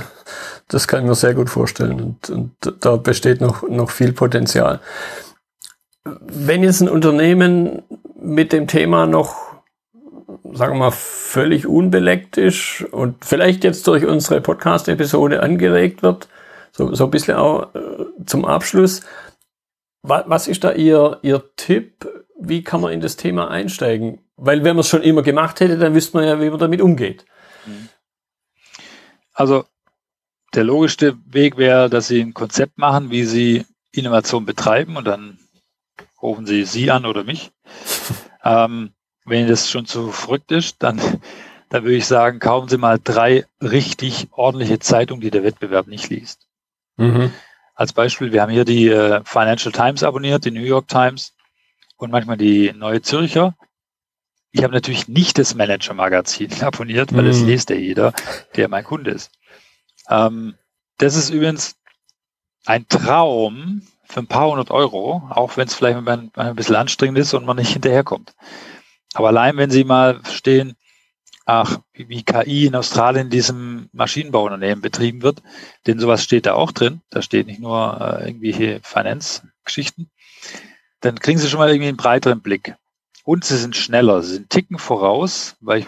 das 0.68 0.86
kann 0.86 1.00
ich 1.00 1.08
mir 1.08 1.14
sehr 1.14 1.34
gut 1.34 1.50
vorstellen 1.50 2.00
und, 2.00 2.30
und 2.30 2.52
da 2.80 2.96
besteht 2.96 3.40
noch, 3.40 3.62
noch 3.68 3.90
viel 3.90 4.12
Potenzial. 4.12 4.80
Wenn 6.04 6.62
jetzt 6.62 6.80
ein 6.80 6.88
Unternehmen 6.88 7.82
mit 8.22 8.52
dem 8.52 8.66
Thema 8.66 9.06
noch, 9.06 9.36
sagen 10.52 10.74
wir 10.74 10.78
mal, 10.78 10.90
völlig 10.90 11.66
unbeleckt 11.66 12.36
ist 12.36 12.84
und 12.90 13.24
vielleicht 13.24 13.64
jetzt 13.64 13.86
durch 13.86 14.04
unsere 14.04 14.40
Podcast-Episode 14.40 15.42
angeregt 15.42 16.02
wird, 16.02 16.28
so, 16.72 16.94
so 16.94 17.04
ein 17.04 17.10
bisschen 17.10 17.36
auch 17.36 17.74
äh, 17.74 18.06
zum 18.24 18.44
Abschluss. 18.44 19.02
Was, 20.02 20.24
was 20.26 20.48
ist 20.48 20.64
da 20.64 20.72
Ihr, 20.72 21.18
Ihr 21.22 21.42
Tipp? 21.56 22.06
Wie 22.38 22.62
kann 22.64 22.80
man 22.80 22.92
in 22.92 23.00
das 23.00 23.16
Thema 23.16 23.50
einsteigen? 23.50 24.20
Weil 24.36 24.64
wenn 24.64 24.76
man 24.76 24.80
es 24.80 24.88
schon 24.88 25.02
immer 25.02 25.22
gemacht 25.22 25.60
hätte, 25.60 25.78
dann 25.78 25.94
wüsste 25.94 26.16
man 26.16 26.26
ja, 26.26 26.40
wie 26.40 26.50
man 26.50 26.58
damit 26.58 26.80
umgeht. 26.80 27.24
Also 29.34 29.64
der 30.54 30.64
logischste 30.64 31.16
Weg 31.26 31.56
wäre, 31.56 31.88
dass 31.88 32.08
Sie 32.08 32.20
ein 32.20 32.34
Konzept 32.34 32.78
machen, 32.78 33.10
wie 33.10 33.24
Sie 33.24 33.64
Innovation 33.92 34.44
betreiben 34.44 34.96
und 34.96 35.06
dann 35.06 35.38
rufen 36.22 36.46
Sie 36.46 36.64
Sie 36.64 36.90
an 36.90 37.04
oder 37.04 37.24
mich. 37.24 37.52
ähm, 38.44 38.92
wenn 39.24 39.48
das 39.48 39.70
schon 39.70 39.86
zu 39.86 40.10
verrückt 40.10 40.50
ist, 40.52 40.82
dann, 40.82 40.98
dann 41.68 41.84
würde 41.84 41.96
ich 41.96 42.06
sagen, 42.06 42.38
kaufen 42.38 42.68
Sie 42.68 42.78
mal 42.78 42.98
drei 43.02 43.46
richtig 43.60 44.28
ordentliche 44.32 44.78
Zeitungen, 44.78 45.20
die 45.20 45.30
der 45.30 45.44
Wettbewerb 45.44 45.86
nicht 45.86 46.08
liest. 46.08 46.48
Mhm. 46.96 47.32
Als 47.74 47.92
Beispiel, 47.92 48.32
wir 48.32 48.42
haben 48.42 48.52
hier 48.52 48.64
die 48.64 48.88
äh, 48.88 49.22
Financial 49.24 49.72
Times 49.72 50.02
abonniert, 50.02 50.44
die 50.44 50.50
New 50.50 50.60
York 50.60 50.88
Times 50.88 51.34
und 51.96 52.10
manchmal 52.10 52.36
die 52.36 52.72
Neue 52.72 53.02
Zürcher. 53.02 53.56
Ich 54.50 54.62
habe 54.62 54.74
natürlich 54.74 55.08
nicht 55.08 55.38
das 55.38 55.54
Manager-Magazin 55.54 56.50
abonniert, 56.62 57.14
weil 57.14 57.22
mhm. 57.22 57.28
das 57.28 57.40
liest 57.40 57.70
ja 57.70 57.76
jeder, 57.76 58.12
der 58.56 58.68
mein 58.68 58.84
Kunde 58.84 59.12
ist. 59.12 59.30
Ähm, 60.08 60.54
das 60.98 61.16
ist 61.16 61.30
übrigens 61.30 61.76
ein 62.66 62.86
Traum 62.88 63.82
für 64.04 64.20
ein 64.20 64.26
paar 64.26 64.50
hundert 64.50 64.70
Euro, 64.70 65.22
auch 65.30 65.56
wenn 65.56 65.68
es 65.68 65.74
vielleicht 65.74 65.96
ein, 65.96 66.30
ein 66.34 66.56
bisschen 66.56 66.76
anstrengend 66.76 67.18
ist 67.18 67.34
und 67.34 67.46
man 67.46 67.56
nicht 67.56 67.72
hinterherkommt. 67.72 68.34
Aber 69.14 69.28
allein, 69.28 69.56
wenn 69.56 69.70
Sie 69.70 69.84
mal 69.84 70.20
verstehen, 70.22 70.76
ach, 71.44 71.80
wie 71.92 72.22
KI 72.22 72.66
in 72.66 72.76
Australien 72.76 73.26
in 73.26 73.30
diesem 73.30 73.88
Maschinenbauunternehmen 73.92 74.80
betrieben 74.80 75.22
wird, 75.22 75.42
denn 75.86 75.98
sowas 75.98 76.22
steht 76.22 76.46
da 76.46 76.54
auch 76.54 76.72
drin. 76.72 77.00
Da 77.10 77.22
steht 77.22 77.46
nicht 77.46 77.60
nur 77.60 78.00
äh, 78.00 78.28
irgendwelche 78.28 78.80
Finance-Geschichten. 78.82 80.10
Dann 81.00 81.18
kriegen 81.18 81.38
Sie 81.38 81.48
schon 81.48 81.58
mal 81.58 81.70
irgendwie 81.70 81.88
einen 81.88 81.96
breiteren 81.96 82.40
Blick. 82.40 82.74
Und 83.24 83.44
Sie 83.44 83.56
sind 83.56 83.76
schneller, 83.76 84.22
Sie 84.22 84.34
sind 84.34 84.50
Ticken 84.50 84.78
voraus, 84.78 85.56
weil 85.60 85.80
ich 85.80 85.86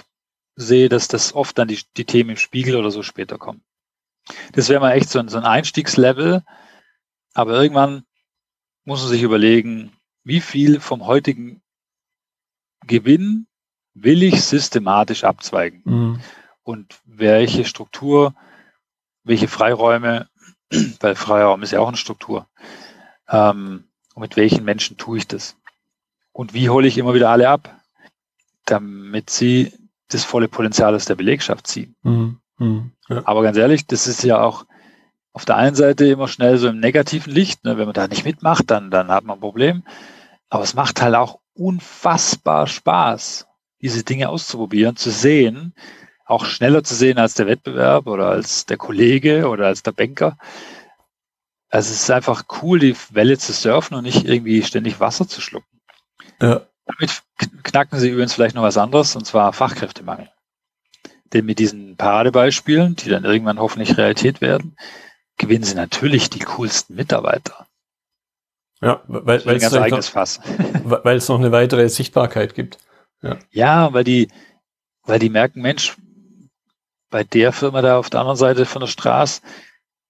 sehe, 0.57 0.89
dass 0.89 1.09
das 1.09 1.35
oft 1.35 1.59
dann 1.59 1.69
die, 1.69 1.81
die 1.97 2.05
Themen 2.05 2.31
im 2.31 2.37
Spiegel 2.37 2.77
oder 2.77 2.91
so 2.91 3.03
später 3.03 3.39
kommen. 3.39 3.63
Das 4.53 4.69
wäre 4.69 4.81
mal 4.81 4.93
echt 4.93 5.11
so 5.11 5.19
ein, 5.19 5.29
so 5.29 5.37
ein 5.37 5.45
Einstiegslevel. 5.45 6.43
Aber 7.35 7.53
irgendwann 7.53 8.05
muss 8.85 9.03
man 9.03 9.11
sich 9.11 9.23
überlegen, 9.23 9.93
wie 10.23 10.41
viel 10.41 10.81
vom 10.81 11.07
heutigen 11.07 11.61
Gewinn 12.87 13.47
will 13.95 14.23
ich 14.23 14.43
systematisch 14.43 15.25
abzweigen 15.25 15.83
mhm. 15.85 16.21
und 16.63 17.01
welche 17.05 17.65
Struktur, 17.65 18.35
welche 19.23 19.49
Freiräume, 19.49 20.29
weil 21.01 21.15
Freiraum 21.15 21.63
ist 21.63 21.73
ja 21.73 21.81
auch 21.81 21.89
eine 21.89 21.97
Struktur, 21.97 22.47
ähm, 23.29 23.85
und 24.15 24.21
mit 24.21 24.37
welchen 24.37 24.65
Menschen 24.65 24.97
tue 24.97 25.19
ich 25.19 25.27
das? 25.27 25.57
Und 26.33 26.55
wie 26.55 26.69
hole 26.69 26.87
ich 26.87 26.99
immer 26.99 27.15
wieder 27.15 27.31
alle 27.31 27.49
ab, 27.49 27.81
damit 28.65 29.31
sie 29.31 29.73
das 30.09 30.25
volle 30.25 30.49
Potenzial 30.49 30.95
aus 30.95 31.05
der 31.05 31.17
Belegschaft 31.17 31.67
ziehen? 31.67 31.97
Mhm. 32.03 32.41
Mhm. 32.59 32.93
Ja. 33.09 33.23
Aber 33.25 33.43
ganz 33.43 33.57
ehrlich, 33.57 33.87
das 33.87 34.07
ist 34.07 34.23
ja 34.23 34.41
auch 34.41 34.67
auf 35.35 35.45
der 35.45 35.57
einen 35.57 35.75
Seite 35.75 36.07
immer 36.07 36.29
schnell 36.29 36.57
so 36.59 36.69
im 36.69 36.79
negativen 36.79 37.33
Licht. 37.33 37.65
Ne? 37.65 37.77
Wenn 37.77 37.87
man 37.87 37.93
da 37.93 38.07
nicht 38.07 38.25
mitmacht, 38.25 38.71
dann, 38.71 38.91
dann 38.91 39.09
hat 39.09 39.25
man 39.25 39.37
ein 39.37 39.41
Problem. 39.41 39.83
Aber 40.49 40.63
es 40.63 40.75
macht 40.75 41.03
halt 41.03 41.17
auch 41.17 41.41
unfassbar 41.55 42.69
Spaß, 42.69 43.47
diese 43.83 44.05
Dinge 44.05 44.29
auszuprobieren, 44.29 44.97
zu 44.97 45.11
sehen, 45.11 45.75
auch 46.25 46.45
schneller 46.47 46.85
zu 46.85 46.95
sehen 46.95 47.19
als 47.19 47.35
der 47.35 47.49
Wettbewerb 47.49 48.07
oder 48.07 48.29
als 48.29 48.65
der 48.65 48.77
Kollege 48.77 49.49
oder 49.49 49.67
als 49.67 49.83
der 49.83 49.93
Banker. 49.93 50.39
Also 51.69 51.91
es 51.91 52.03
ist 52.03 52.11
einfach 52.11 52.45
cool, 52.63 52.79
die 52.79 52.97
Welle 53.11 53.37
zu 53.37 53.53
surfen 53.53 53.97
und 53.97 54.05
nicht 54.05 54.25
irgendwie 54.25 54.63
ständig 54.63 55.01
Wasser 55.01 55.27
zu 55.27 55.41
schlucken. 55.41 55.81
Ja. 56.41 56.61
Damit 56.87 57.23
knacken 57.65 57.99
sie 57.99 58.11
übrigens 58.11 58.35
vielleicht 58.35 58.55
noch 58.55 58.63
was 58.63 58.79
anderes, 58.79 59.17
und 59.17 59.27
zwar 59.27 59.53
Fachkräftemangel. 59.53 60.31
Denn 61.33 61.45
mit 61.45 61.59
diesen 61.59 61.97
Paradebeispielen, 61.97 62.95
die 62.95 63.09
dann 63.09 63.25
irgendwann 63.25 63.59
hoffentlich 63.59 63.97
Realität 63.97 64.41
werden, 64.41 64.77
gewinnen 65.37 65.65
sie 65.65 65.75
natürlich 65.75 66.31
die 66.31 66.41
coolsten 66.41 66.95
Mitarbeiter. 66.95 67.67
Ja, 68.81 69.03
weil, 69.07 69.45
weil, 69.47 69.57
es, 69.57 69.73
noch, 69.73 69.81
weil 71.05 71.17
es 71.17 71.29
noch 71.29 71.39
eine 71.39 71.53
weitere 71.53 71.89
Sichtbarkeit 71.89 72.55
gibt. 72.55 72.79
Ja. 73.23 73.39
ja, 73.51 73.93
weil 73.95 74.05
die, 74.05 74.29
weil 75.05 75.19
die 75.19 75.31
merken, 75.31 75.63
Mensch, 75.63 75.97
bei 77.09 77.25
der 77.25 77.53
Firma 77.53 77.81
da 77.81 77.99
auf 77.99 78.11
der 78.11 78.21
anderen 78.21 78.37
Seite 78.37 78.67
von 78.67 78.81
der 78.81 78.89
Straße, 78.89 79.41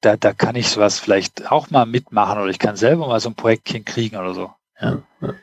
da, 0.01 0.17
da 0.17 0.33
kann 0.33 0.57
ich 0.57 0.69
sowas 0.69 0.99
vielleicht 0.99 1.51
auch 1.53 1.71
mal 1.71 1.87
mitmachen 1.87 2.39
oder 2.39 2.51
ich 2.51 2.59
kann 2.59 2.77
selber 2.77 3.07
mal 3.07 3.21
so 3.21 3.29
ein 3.29 3.37
Projektchen 3.37 3.85
kriegen 3.85 4.17
oder 4.17 4.35
so. 4.35 4.51
Ja. 4.81 5.03
ja. 5.21 5.35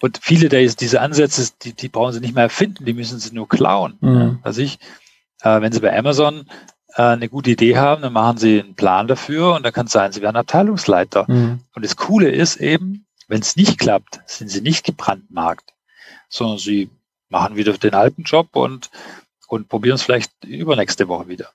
Und 0.00 0.18
viele 0.22 0.48
der, 0.48 0.66
diese 0.66 1.00
Ansätze, 1.00 1.50
die, 1.62 1.72
die 1.72 1.88
brauchen 1.88 2.12
sie 2.12 2.20
nicht 2.20 2.34
mehr 2.34 2.44
erfinden, 2.44 2.84
die 2.84 2.92
müssen 2.92 3.18
sie 3.18 3.34
nur 3.34 3.48
klauen. 3.48 3.96
Mhm. 4.00 4.40
Also 4.42 4.60
ich, 4.60 4.78
äh, 5.42 5.60
wenn 5.60 5.72
sie 5.72 5.80
bei 5.80 5.96
Amazon 5.96 6.50
eine 7.02 7.28
gute 7.28 7.50
Idee 7.50 7.76
haben, 7.76 8.02
dann 8.02 8.12
machen 8.12 8.38
sie 8.38 8.60
einen 8.60 8.74
Plan 8.74 9.06
dafür 9.06 9.54
und 9.54 9.64
dann 9.64 9.72
kann 9.72 9.86
es 9.86 9.92
sein, 9.92 10.12
sie 10.12 10.22
werden 10.22 10.36
Abteilungsleiter. 10.36 11.26
Mhm. 11.28 11.60
Und 11.74 11.84
das 11.84 11.96
Coole 11.96 12.30
ist 12.30 12.56
eben, 12.56 13.06
wenn 13.28 13.40
es 13.40 13.56
nicht 13.56 13.78
klappt, 13.78 14.20
sind 14.26 14.50
sie 14.50 14.60
nicht 14.62 14.84
gebrandmarkt, 14.84 15.74
sondern 16.28 16.58
sie 16.58 16.90
machen 17.28 17.56
wieder 17.56 17.72
den 17.74 17.94
alten 17.94 18.22
Job 18.22 18.48
und, 18.54 18.90
und 19.48 19.68
probieren 19.68 19.96
es 19.96 20.02
vielleicht 20.02 20.32
übernächste 20.44 21.08
Woche 21.08 21.28
wieder. 21.28 21.50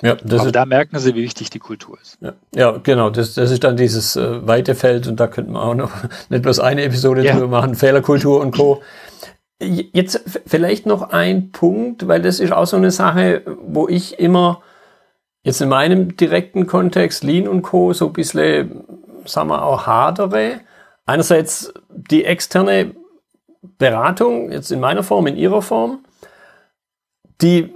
Ja, 0.00 0.16
das 0.16 0.40
Aber 0.40 0.48
ist, 0.48 0.56
da 0.56 0.66
merken 0.66 0.98
sie, 0.98 1.14
wie 1.14 1.22
wichtig 1.22 1.50
die 1.50 1.60
Kultur 1.60 1.96
ist. 2.00 2.18
Ja, 2.20 2.32
ja 2.54 2.70
genau. 2.82 3.10
Das, 3.10 3.34
das 3.34 3.52
ist 3.52 3.62
dann 3.62 3.76
dieses 3.76 4.16
äh, 4.16 4.46
weite 4.46 4.74
Feld 4.74 5.06
und 5.06 5.20
da 5.20 5.28
könnten 5.28 5.52
wir 5.52 5.62
auch 5.62 5.74
noch 5.74 5.92
nicht 6.28 6.42
bloß 6.42 6.58
eine 6.58 6.82
Episode 6.82 7.24
ja. 7.24 7.34
drüber 7.34 7.48
machen, 7.48 7.76
Fehlerkultur 7.76 8.40
und 8.40 8.56
Co. 8.56 8.82
Jetzt 9.62 10.22
vielleicht 10.46 10.86
noch 10.86 11.10
ein 11.10 11.52
Punkt, 11.52 12.08
weil 12.08 12.20
das 12.20 12.40
ist 12.40 12.52
auch 12.52 12.66
so 12.66 12.76
eine 12.76 12.90
Sache, 12.90 13.42
wo 13.62 13.88
ich 13.88 14.18
immer 14.18 14.62
jetzt 15.42 15.60
in 15.60 15.68
meinem 15.68 16.16
direkten 16.16 16.66
Kontext 16.66 17.24
Lean 17.24 17.48
und 17.48 17.62
Co. 17.62 17.92
so 17.92 18.06
ein 18.06 18.12
bisschen, 18.12 18.84
sagen 19.24 19.48
wir 19.48 19.64
auch 19.64 19.86
hadere. 19.86 20.60
Einerseits 21.06 21.72
die 21.88 22.24
externe 22.24 22.94
Beratung, 23.78 24.52
jetzt 24.52 24.70
in 24.70 24.80
meiner 24.80 25.02
Form, 25.02 25.26
in 25.26 25.36
ihrer 25.36 25.62
Form, 25.62 26.04
die 27.40 27.72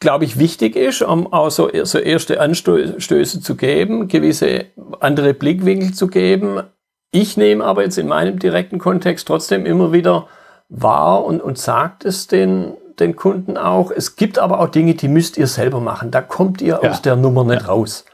glaube 0.00 0.24
ich, 0.24 0.38
wichtig 0.38 0.76
ist, 0.76 1.02
um 1.02 1.32
auch 1.32 1.50
so, 1.50 1.70
so 1.84 1.98
erste 1.98 2.40
Anstöße 2.40 3.40
zu 3.40 3.56
geben, 3.56 4.08
gewisse 4.08 4.66
andere 5.00 5.34
Blickwinkel 5.34 5.92
zu 5.92 6.06
geben. 6.06 6.62
Ich 7.10 7.36
nehme 7.36 7.64
aber 7.64 7.82
jetzt 7.82 7.98
in 7.98 8.06
meinem 8.06 8.38
direkten 8.38 8.78
Kontext 8.78 9.26
trotzdem 9.26 9.66
immer 9.66 9.92
wieder 9.92 10.28
wahr 10.68 11.24
und, 11.24 11.40
und 11.40 11.58
sagt 11.58 12.04
es 12.04 12.26
den, 12.26 12.74
den 12.98 13.16
Kunden 13.16 13.56
auch. 13.56 13.90
Es 13.90 14.16
gibt 14.16 14.38
aber 14.38 14.60
auch 14.60 14.68
Dinge, 14.68 14.94
die 14.94 15.08
müsst 15.08 15.36
ihr 15.36 15.46
selber 15.46 15.80
machen. 15.80 16.10
Da 16.10 16.20
kommt 16.20 16.60
ihr 16.60 16.80
ja. 16.82 16.90
aus 16.90 17.02
der 17.02 17.16
Nummer 17.16 17.44
nicht 17.44 17.62
ja. 17.62 17.68
raus. 17.68 18.04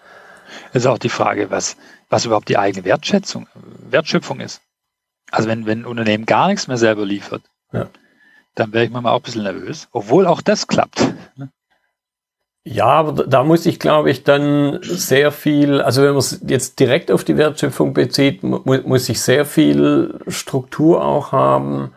Es 0.72 0.84
ist 0.84 0.86
auch 0.86 0.98
die 0.98 1.08
Frage, 1.08 1.50
was, 1.50 1.76
was 2.08 2.24
überhaupt 2.24 2.48
die 2.48 2.58
eigene 2.58 2.84
Wertschätzung, 2.84 3.48
Wertschöpfung 3.90 4.40
ist. 4.40 4.60
Also 5.30 5.48
wenn, 5.48 5.66
wenn 5.66 5.80
ein 5.80 5.86
Unternehmen 5.86 6.26
gar 6.26 6.48
nichts 6.48 6.68
mehr 6.68 6.76
selber 6.76 7.04
liefert, 7.04 7.42
ja. 7.72 7.88
dann 8.54 8.72
wäre 8.72 8.84
ich 8.84 8.90
mal 8.90 9.04
auch 9.06 9.16
ein 9.16 9.22
bisschen 9.22 9.42
nervös, 9.42 9.88
obwohl 9.90 10.26
auch 10.26 10.40
das 10.40 10.68
klappt. 10.68 11.02
Ja, 12.66 12.86
aber 12.86 13.26
da 13.26 13.44
muss 13.44 13.66
ich, 13.66 13.78
glaube 13.78 14.10
ich, 14.10 14.24
dann 14.24 14.78
sehr 14.82 15.32
viel, 15.32 15.82
also 15.82 16.02
wenn 16.02 16.10
man 16.10 16.18
es 16.18 16.40
jetzt 16.46 16.80
direkt 16.80 17.10
auf 17.10 17.22
die 17.22 17.36
Wertschöpfung 17.36 17.92
bezieht, 17.92 18.42
mu 18.42 18.60
muss 18.64 19.08
ich 19.08 19.20
sehr 19.20 19.44
viel 19.44 20.18
Struktur 20.28 21.04
auch 21.04 21.32
haben, 21.32 21.92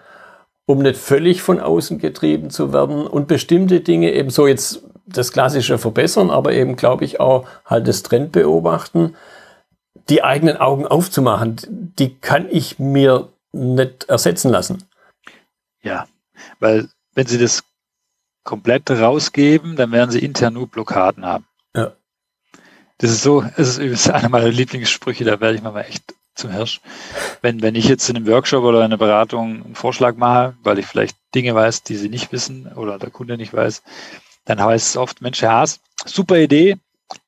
um 0.67 0.80
nicht 0.80 0.97
völlig 0.97 1.41
von 1.41 1.60
außen 1.60 1.97
getrieben 1.97 2.51
zu 2.51 2.73
werden 2.73 3.08
und 3.08 3.27
bestimmte 3.27 3.80
Dinge 3.80 4.13
eben 4.13 4.30
so 4.30 4.45
jetzt 4.45 4.84
das 5.06 5.32
klassische 5.32 5.77
verbessern, 5.77 6.30
aber 6.30 6.51
eben, 6.51 6.75
glaube 6.75 7.06
ich, 7.06 7.19
auch 7.19 7.47
halt 7.65 7.88
das 7.88 8.03
Trend 8.03 8.34
beobachten, 8.34 9.15
die 10.10 10.23
eigenen 10.23 10.58
Augen 10.58 10.86
aufzumachen, 10.86 11.56
die 11.97 12.15
kann 12.15 12.47
ich 12.51 12.77
mir 12.80 13.30
nicht 13.53 14.03
ersetzen 14.10 14.51
lassen. 14.51 14.84
Ja, 15.82 16.06
weil 16.60 16.89
wenn 17.15 17.27
Sie 17.27 17.38
das 17.39 17.63
komplett 18.43 18.91
rausgeben, 18.91 19.75
dann 19.75 19.91
werden 19.91 20.12
sie 20.12 20.23
intern 20.23 20.53
nur 20.53 20.67
Blockaden 20.67 21.25
haben. 21.25 21.45
Ja. 21.75 21.93
Das 22.97 23.12
ist 23.12 23.21
so, 23.21 23.43
es 23.56 23.69
ist 23.69 23.77
übrigens 23.77 24.10
einer 24.10 24.30
meiner 24.30 24.49
Lieblingssprüche, 24.49 25.23
da 25.23 25.39
werde 25.39 25.56
ich 25.56 25.62
mal 25.62 25.80
echt 25.82 26.13
zum 26.38 26.52
Hirsch. 26.52 26.82
Wenn, 27.41 27.62
wenn 27.62 27.76
ich 27.76 27.86
jetzt 27.86 28.10
in 28.10 28.15
einem 28.15 28.28
Workshop 28.28 28.63
oder 28.63 28.80
in 28.80 28.86
einer 28.86 28.97
Beratung 28.97 29.65
einen 29.65 29.76
Vorschlag 29.76 30.15
mache, 30.15 30.56
weil 30.63 30.80
ich 30.80 30.86
vielleicht 30.86 31.17
Dinge 31.36 31.54
weiß, 31.56 31.84
die 31.84 31.95
sie 31.95 32.10
nicht 32.10 32.32
wissen 32.32 32.71
oder 32.73 33.00
der 33.00 33.10
Kunde 33.10 33.38
nicht 33.38 33.54
weiß, 33.54 33.84
dann 34.45 34.62
heißt 34.62 34.89
es 34.89 34.97
oft, 34.97 35.21
Mensch, 35.21 35.41
Herr 35.41 35.52
Haas, 35.52 35.80
super 36.06 36.38
Idee, 36.38 36.78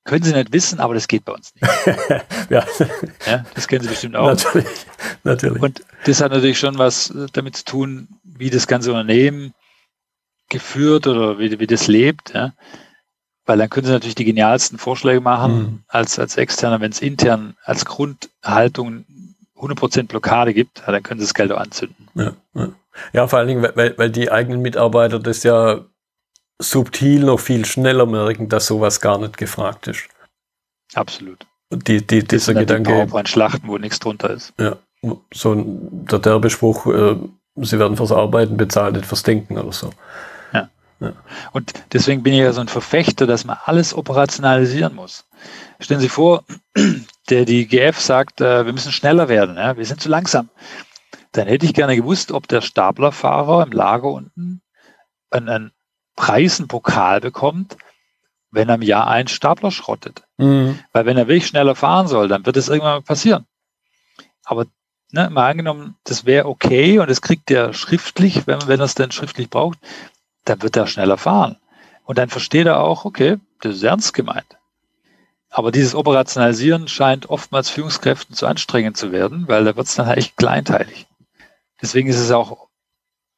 können 0.04 0.24
Sie 0.24 0.34
nicht 0.34 0.52
wissen, 0.52 0.80
aber 0.80 0.93
das 0.93 1.08
geht 1.08 1.24
bei 1.26 1.34
uns 1.34 1.54
nicht. 1.56 1.67
ja. 2.50 2.65
ja. 3.26 3.45
Das 3.54 3.67
kennen 3.67 3.84
Sie 3.84 3.89
bestimmt 3.89 4.15
auch. 4.15 4.28
Natürlich, 4.28 4.86
natürlich. 5.24 5.62
Und 5.62 5.84
das 6.06 6.22
hat 6.22 6.32
natürlich 6.32 6.60
schon 6.60 6.78
was 6.78 7.13
damit 7.34 7.58
zu 7.58 7.65
tun, 7.65 8.08
wie 8.24 8.50
das 8.50 8.67
ganze 8.67 8.91
Unternehmen 8.91 9.54
geführt 10.50 11.08
oder 11.08 11.39
wie, 11.39 11.60
wie 11.60 11.67
das 11.67 11.88
lebt. 11.88 12.34
Ja? 12.34 12.54
Weil 13.49 13.57
dann 13.57 13.71
können 13.71 13.88
sie 13.88 13.93
natürlich 13.93 14.13
die 14.13 14.25
genialsten 14.25 14.77
Vorschläge 14.77 15.21
machen 15.21 15.57
mhm. 15.57 15.83
als, 15.88 16.19
als 16.19 16.38
Externer, 16.38 16.81
wenn 16.81 16.91
es 16.91 17.01
intern 17.01 17.55
als 17.63 17.83
Grundhaltung 17.83 19.05
100% 19.57 20.03
Blockade 20.03 20.53
gibt, 20.53 20.83
ja, 20.85 20.91
dann 20.91 21.01
können 21.01 21.19
sie 21.19 21.25
das 21.25 21.33
Geld 21.33 21.51
auch 21.51 21.57
anzünden. 21.57 22.07
Ja, 22.13 22.33
ja. 22.53 22.69
ja, 23.12 23.27
vor 23.27 23.39
allen 23.39 23.47
Dingen, 23.47 23.63
weil, 23.73 23.97
weil 23.97 24.12
die 24.12 24.31
eigenen 24.31 24.62
Mitarbeiter 24.62 25.17
das 25.17 25.41
ja 25.41 25.83
subtil 26.59 27.23
noch 27.23 27.39
viel 27.39 27.65
schneller 27.65 28.05
merken, 28.05 28.49
dass 28.49 28.67
sowas 28.67 29.01
gar 29.01 29.17
nicht 29.17 29.35
gefragt 29.38 29.88
ist. 29.88 30.07
Absolut. 30.93 31.47
Die, 31.71 32.05
die, 32.05 32.23
dieser 32.23 32.53
Gedanke. 32.53 33.07
Die 33.07 33.27
Schlachten, 33.27 33.67
wo 33.67 33.79
nichts 33.79 33.97
drunter 33.97 34.29
ist. 34.29 34.53
Ja, 34.59 34.75
so 35.33 35.53
ein, 35.53 36.05
der 36.05 36.19
derbe 36.19 36.51
Spruch, 36.51 36.85
äh, 36.85 37.15
sie 37.55 37.79
werden 37.79 37.97
fürs 37.97 38.12
Arbeiten 38.12 38.57
bezahlt, 38.57 38.93
nicht 38.93 39.07
fürs 39.07 39.23
Denken 39.23 39.57
oder 39.57 39.71
so. 39.71 39.89
Und 41.51 41.73
deswegen 41.93 42.23
bin 42.23 42.33
ich 42.33 42.39
ja 42.39 42.51
so 42.51 42.62
ein 42.62 42.67
Verfechter, 42.67 43.25
dass 43.25 43.45
man 43.45 43.57
alles 43.63 43.93
operationalisieren 43.93 44.95
muss. 44.95 45.25
Stellen 45.79 46.01
Sie 46.01 46.09
vor, 46.09 46.43
der 47.29 47.45
die 47.45 47.67
GF 47.67 47.99
sagt, 47.99 48.41
äh, 48.41 48.65
wir 48.65 48.73
müssen 48.73 48.91
schneller 48.91 49.29
werden, 49.29 49.55
ja, 49.55 49.77
wir 49.77 49.85
sind 49.85 50.01
zu 50.01 50.09
langsam. 50.09 50.49
Dann 51.31 51.47
hätte 51.47 51.65
ich 51.65 51.73
gerne 51.73 51.95
gewusst, 51.95 52.31
ob 52.31 52.47
der 52.47 52.62
Staplerfahrer 52.62 53.63
im 53.63 53.71
Lager 53.71 54.09
unten 54.09 54.62
einen, 55.31 55.49
einen 55.49 55.71
Preis, 56.15 56.59
einen 56.59 56.67
Pokal 56.67 57.21
bekommt, 57.21 57.77
wenn 58.51 58.67
er 58.67 58.75
im 58.75 58.81
Jahr 58.81 59.07
einen 59.07 59.27
Stapler 59.27 59.71
schrottet. 59.71 60.23
Mhm. 60.38 60.79
Weil 60.91 61.05
wenn 61.05 61.17
er 61.17 61.27
wirklich 61.27 61.47
schneller 61.47 61.75
fahren 61.75 62.07
soll, 62.07 62.27
dann 62.27 62.45
wird 62.45 62.57
es 62.57 62.67
irgendwann 62.67 62.95
mal 62.95 63.01
passieren. 63.01 63.45
Aber 64.43 64.65
ne, 65.12 65.29
mal 65.29 65.49
angenommen, 65.49 65.95
das 66.03 66.25
wäre 66.25 66.47
okay 66.47 66.99
und 66.99 67.09
das 67.09 67.21
kriegt 67.21 67.51
er 67.51 67.73
schriftlich, 67.73 68.47
wenn, 68.47 68.67
wenn 68.67 68.79
er 68.79 68.85
es 68.85 68.95
denn 68.95 69.12
schriftlich 69.12 69.49
braucht, 69.49 69.77
dann 70.45 70.62
wird 70.62 70.75
er 70.75 70.88
schneller 70.88 71.17
fahren. 71.17 71.58
Und 72.06 72.17
dann 72.17 72.30
versteht 72.30 72.65
er 72.65 72.80
auch, 72.80 73.06
okay, 73.06 73.38
das 73.62 73.75
ist 73.75 73.84
ernst 73.84 74.13
gemeint. 74.13 74.58
Aber 75.49 75.71
dieses 75.71 75.95
Operationalisieren 75.95 76.88
scheint 76.88 77.30
oftmals 77.30 77.69
Führungskräften 77.69 78.36
zu 78.36 78.45
anstrengend 78.45 78.97
zu 78.97 79.12
werden, 79.12 79.47
weil 79.47 79.63
da 79.65 79.75
wird 79.75 79.88
es 79.88 79.95
dann 79.95 80.10
echt 80.10 80.38
kleinteilig. 80.38 81.08
Deswegen 81.82 82.10
ist 82.10 82.19
es 82.19 82.32
auch 82.32 82.67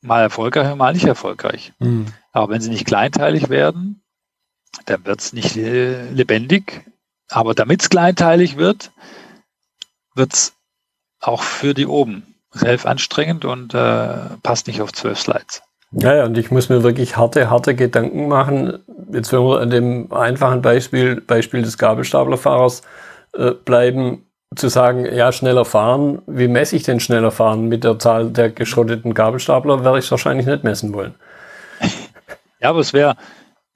mal 0.01 0.21
erfolgreich 0.21 0.71
und 0.71 0.77
mal 0.77 0.93
nicht 0.93 1.05
erfolgreich. 1.05 1.73
Mhm. 1.79 2.07
Aber 2.31 2.53
wenn 2.53 2.61
sie 2.61 2.69
nicht 2.69 2.85
kleinteilig 2.85 3.49
werden, 3.49 4.03
dann 4.85 5.05
wird 5.05 5.21
es 5.21 5.33
nicht 5.33 5.55
lebendig. 5.55 6.85
Aber 7.29 7.53
damit 7.53 7.81
es 7.81 7.89
kleinteilig 7.89 8.57
wird, 8.57 8.91
wird 10.15 10.33
es 10.33 10.53
auch 11.19 11.43
für 11.43 11.73
die 11.73 11.85
oben 11.85 12.35
relativ 12.53 12.85
anstrengend 12.85 13.45
und 13.45 13.73
äh, 13.73 14.37
passt 14.43 14.67
nicht 14.67 14.81
auf 14.81 14.91
zwölf 14.91 15.19
Slides. 15.19 15.61
Ja, 15.93 16.15
ja, 16.15 16.25
und 16.25 16.37
ich 16.37 16.51
muss 16.51 16.69
mir 16.69 16.83
wirklich 16.83 17.17
harte, 17.17 17.49
harte 17.49 17.75
Gedanken 17.75 18.27
machen. 18.27 18.79
Jetzt, 19.11 19.33
wenn 19.33 19.41
wir 19.41 19.59
an 19.59 19.69
dem 19.69 20.11
einfachen 20.13 20.61
Beispiel, 20.61 21.19
Beispiel 21.19 21.63
des 21.63 21.77
Gabelstaplerfahrers 21.77 22.81
äh, 23.33 23.51
bleiben, 23.51 24.25
zu 24.55 24.67
sagen, 24.67 25.05
ja, 25.05 25.31
schneller 25.31 25.65
fahren. 25.65 26.21
Wie 26.27 26.47
messe 26.47 26.75
ich 26.75 26.83
denn 26.83 26.99
schneller 26.99 27.31
fahren? 27.31 27.67
Mit 27.67 27.83
der 27.83 27.99
Zahl 27.99 28.29
der 28.29 28.49
geschrotteten 28.49 29.13
Gabelstapler 29.13 29.83
werde 29.83 29.99
ich 29.99 30.05
es 30.05 30.11
wahrscheinlich 30.11 30.45
nicht 30.45 30.63
messen 30.63 30.93
wollen. 30.93 31.15
Ja, 32.59 32.69
aber 32.69 32.79
es 32.79 32.93
wäre, 32.93 33.15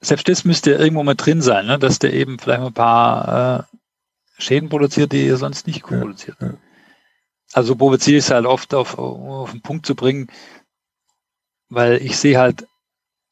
selbst 0.00 0.28
das 0.28 0.44
müsste 0.44 0.72
ja 0.72 0.78
irgendwo 0.78 1.02
mal 1.02 1.14
drin 1.14 1.42
sein, 1.42 1.66
ne? 1.66 1.78
dass 1.78 1.98
der 1.98 2.12
eben 2.12 2.38
vielleicht 2.38 2.62
ein 2.62 2.72
paar 2.72 3.60
äh, 3.60 4.42
Schäden 4.42 4.68
produziert, 4.68 5.12
die 5.12 5.26
er 5.26 5.38
sonst 5.38 5.66
nicht 5.66 5.82
ja, 5.90 5.98
produziert. 5.98 6.36
Ja. 6.40 6.54
Also 7.52 7.74
provoziere 7.74 8.18
ich 8.18 8.24
es 8.24 8.30
halt 8.30 8.46
oft 8.46 8.74
auf, 8.74 8.98
auf 8.98 9.50
den 9.50 9.62
Punkt 9.62 9.86
zu 9.86 9.94
bringen, 9.94 10.28
weil 11.68 11.96
ich 12.02 12.16
sehe 12.16 12.38
halt 12.38 12.66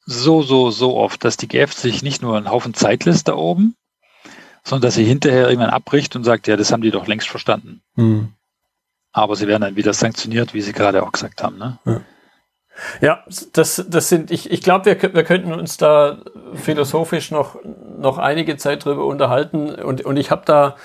so, 0.07 0.43
so, 0.43 0.71
so 0.71 0.97
oft, 0.97 1.25
dass 1.25 1.37
die 1.37 1.49
GF 1.49 1.73
sich 1.73 2.03
nicht 2.03 2.23
nur 2.23 2.37
einen 2.37 2.51
Haufen 2.51 2.75
Zeit 2.75 3.05
lässt 3.05 3.29
da 3.29 3.35
oben, 3.35 3.75
sondern 4.63 4.89
dass 4.89 4.95
sie 4.95 5.05
hinterher 5.05 5.49
irgendwann 5.49 5.71
abbricht 5.71 6.15
und 6.17 6.25
sagt, 6.25 6.47
ja, 6.47 6.57
das 6.57 6.73
haben 6.73 6.83
die 6.83 6.91
doch 6.91 7.07
längst 7.07 7.29
verstanden. 7.29 7.83
Mhm. 7.97 8.33
Aber 9.13 9.37
sie 9.37 9.47
werden 9.47 9.63
dann 9.63 9.77
wieder 9.77 9.93
sanktioniert, 9.93 10.55
wie 10.55 10.61
Sie 10.61 10.73
gerade 10.73 11.03
auch 11.03 11.13
gesagt 11.13 11.43
haben. 11.43 11.57
Ne? 11.57 11.79
Ja. 11.85 12.01
Ja, 13.01 13.25
das, 13.53 13.85
das 13.89 14.09
sind, 14.09 14.33
ich, 14.33 14.51
ich 14.51 14.61
glaube, 14.61 14.87
wir, 14.87 15.15
wir 15.15 15.25
könnten 15.25 15.53
uns 15.53 15.77
da 15.77 16.19
philosophisch 16.55 17.31
noch, 17.31 17.57
noch 17.63 18.19
einige 18.19 18.57
Zeit 18.57 18.85
drüber 18.85 19.07
unterhalten 19.07 19.73
und, 19.73 20.05
und 20.05 20.17
ich 20.17 20.33
habe 20.33 20.43
da 20.45 20.77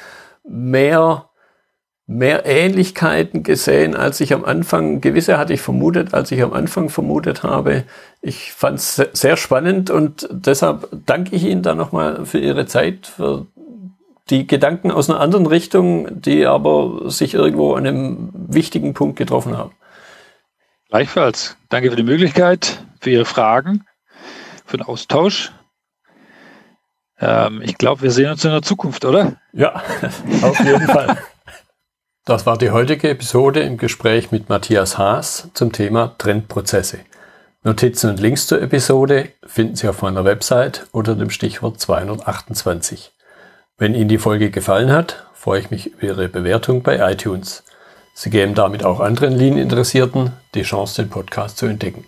mehr 0.44 1.29
mehr 2.10 2.44
Ähnlichkeiten 2.48 3.44
gesehen, 3.44 3.96
als 3.96 4.20
ich 4.20 4.34
am 4.34 4.44
Anfang, 4.44 5.00
gewisse 5.00 5.38
hatte 5.38 5.54
ich 5.54 5.62
vermutet, 5.62 6.16
als 6.16 6.32
ich 6.32 6.42
am 6.42 6.54
Anfang 6.54 6.90
vermutet 6.90 7.44
habe. 7.44 7.84
Ich 8.20 8.52
fand 8.52 8.80
es 8.80 8.96
sehr 9.14 9.38
spannend 9.38 9.92
und 9.92 10.28
deshalb 10.32 10.90
danke 11.06 11.36
ich 11.36 11.44
Ihnen 11.44 11.62
da 11.62 11.76
nochmal 11.76 12.26
für 12.26 12.40
Ihre 12.40 12.66
Zeit, 12.66 13.06
für 13.06 13.46
die 14.32 14.48
Gedanken 14.48 14.90
aus 14.90 15.08
einer 15.08 15.20
anderen 15.20 15.46
Richtung, 15.46 16.20
die 16.20 16.48
aber 16.48 17.12
sich 17.12 17.36
irgendwo 17.36 17.76
an 17.76 17.86
einem 17.86 18.30
wichtigen 18.34 18.96
Punkt 18.96 19.16
getroffen 19.16 19.56
haben. 19.56 19.72
Gleichfalls. 20.90 21.58
Danke 21.70 21.92
für 21.92 21.96
die 21.96 22.02
Möglichkeit, 22.02 22.84
für 23.00 23.12
Ihre 23.12 23.26
Fragen, 23.26 23.86
für 24.66 24.78
den 24.78 24.88
Austausch. 24.88 25.52
Ähm, 27.20 27.62
ich 27.64 27.78
glaube, 27.78 28.02
wir 28.02 28.10
sehen 28.10 28.32
uns 28.32 28.44
in 28.44 28.50
der 28.50 28.64
Zukunft, 28.64 29.06
oder? 29.06 29.34
Ja, 29.54 29.84
auf 30.42 30.60
jeden 30.60 30.88
Fall. 30.88 31.16
Das 32.30 32.46
war 32.46 32.60
die 32.60 32.70
heutige 32.70 33.10
Episode 33.10 33.62
im 33.62 33.78
Gespräch 33.78 34.32
mit 34.32 34.50
Matthias 34.50 35.00
Haas 35.00 35.50
zum 35.56 35.72
Thema 35.72 36.14
Trendprozesse. 36.20 37.00
Notizen 37.64 38.12
und 38.12 38.20
Links 38.20 38.46
zur 38.46 38.62
Episode 38.62 39.30
finden 39.48 39.76
Sie 39.76 39.88
auf 39.88 40.04
meiner 40.04 40.24
Website 40.26 40.86
unter 40.92 41.16
dem 41.16 41.32
Stichwort 41.32 41.80
228. 41.80 43.14
Wenn 43.80 43.96
Ihnen 43.96 44.10
die 44.10 44.20
Folge 44.20 44.52
gefallen 44.52 44.92
hat, 44.92 45.26
freue 45.34 45.62
ich 45.62 45.72
mich 45.72 45.88
über 45.88 46.04
Ihre 46.04 46.30
Bewertung 46.30 46.84
bei 46.84 47.00
iTunes. 47.12 47.64
Sie 48.14 48.30
geben 48.30 48.54
damit 48.54 48.86
auch 48.86 49.00
anderen 49.00 49.34
Lean-Interessierten 49.34 50.32
die 50.54 50.62
Chance, 50.62 51.02
den 51.02 51.10
Podcast 51.10 51.58
zu 51.58 51.66
entdecken. 51.66 52.06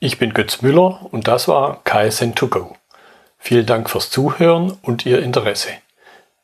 Ich 0.00 0.18
bin 0.18 0.34
Götz 0.34 0.60
Müller 0.60 1.06
und 1.12 1.28
das 1.28 1.48
war 1.48 1.80
KSN2Go. 1.86 2.74
Vielen 3.38 3.64
Dank 3.64 3.88
fürs 3.88 4.10
Zuhören 4.10 4.76
und 4.82 5.06
Ihr 5.06 5.22
Interesse. 5.22 5.70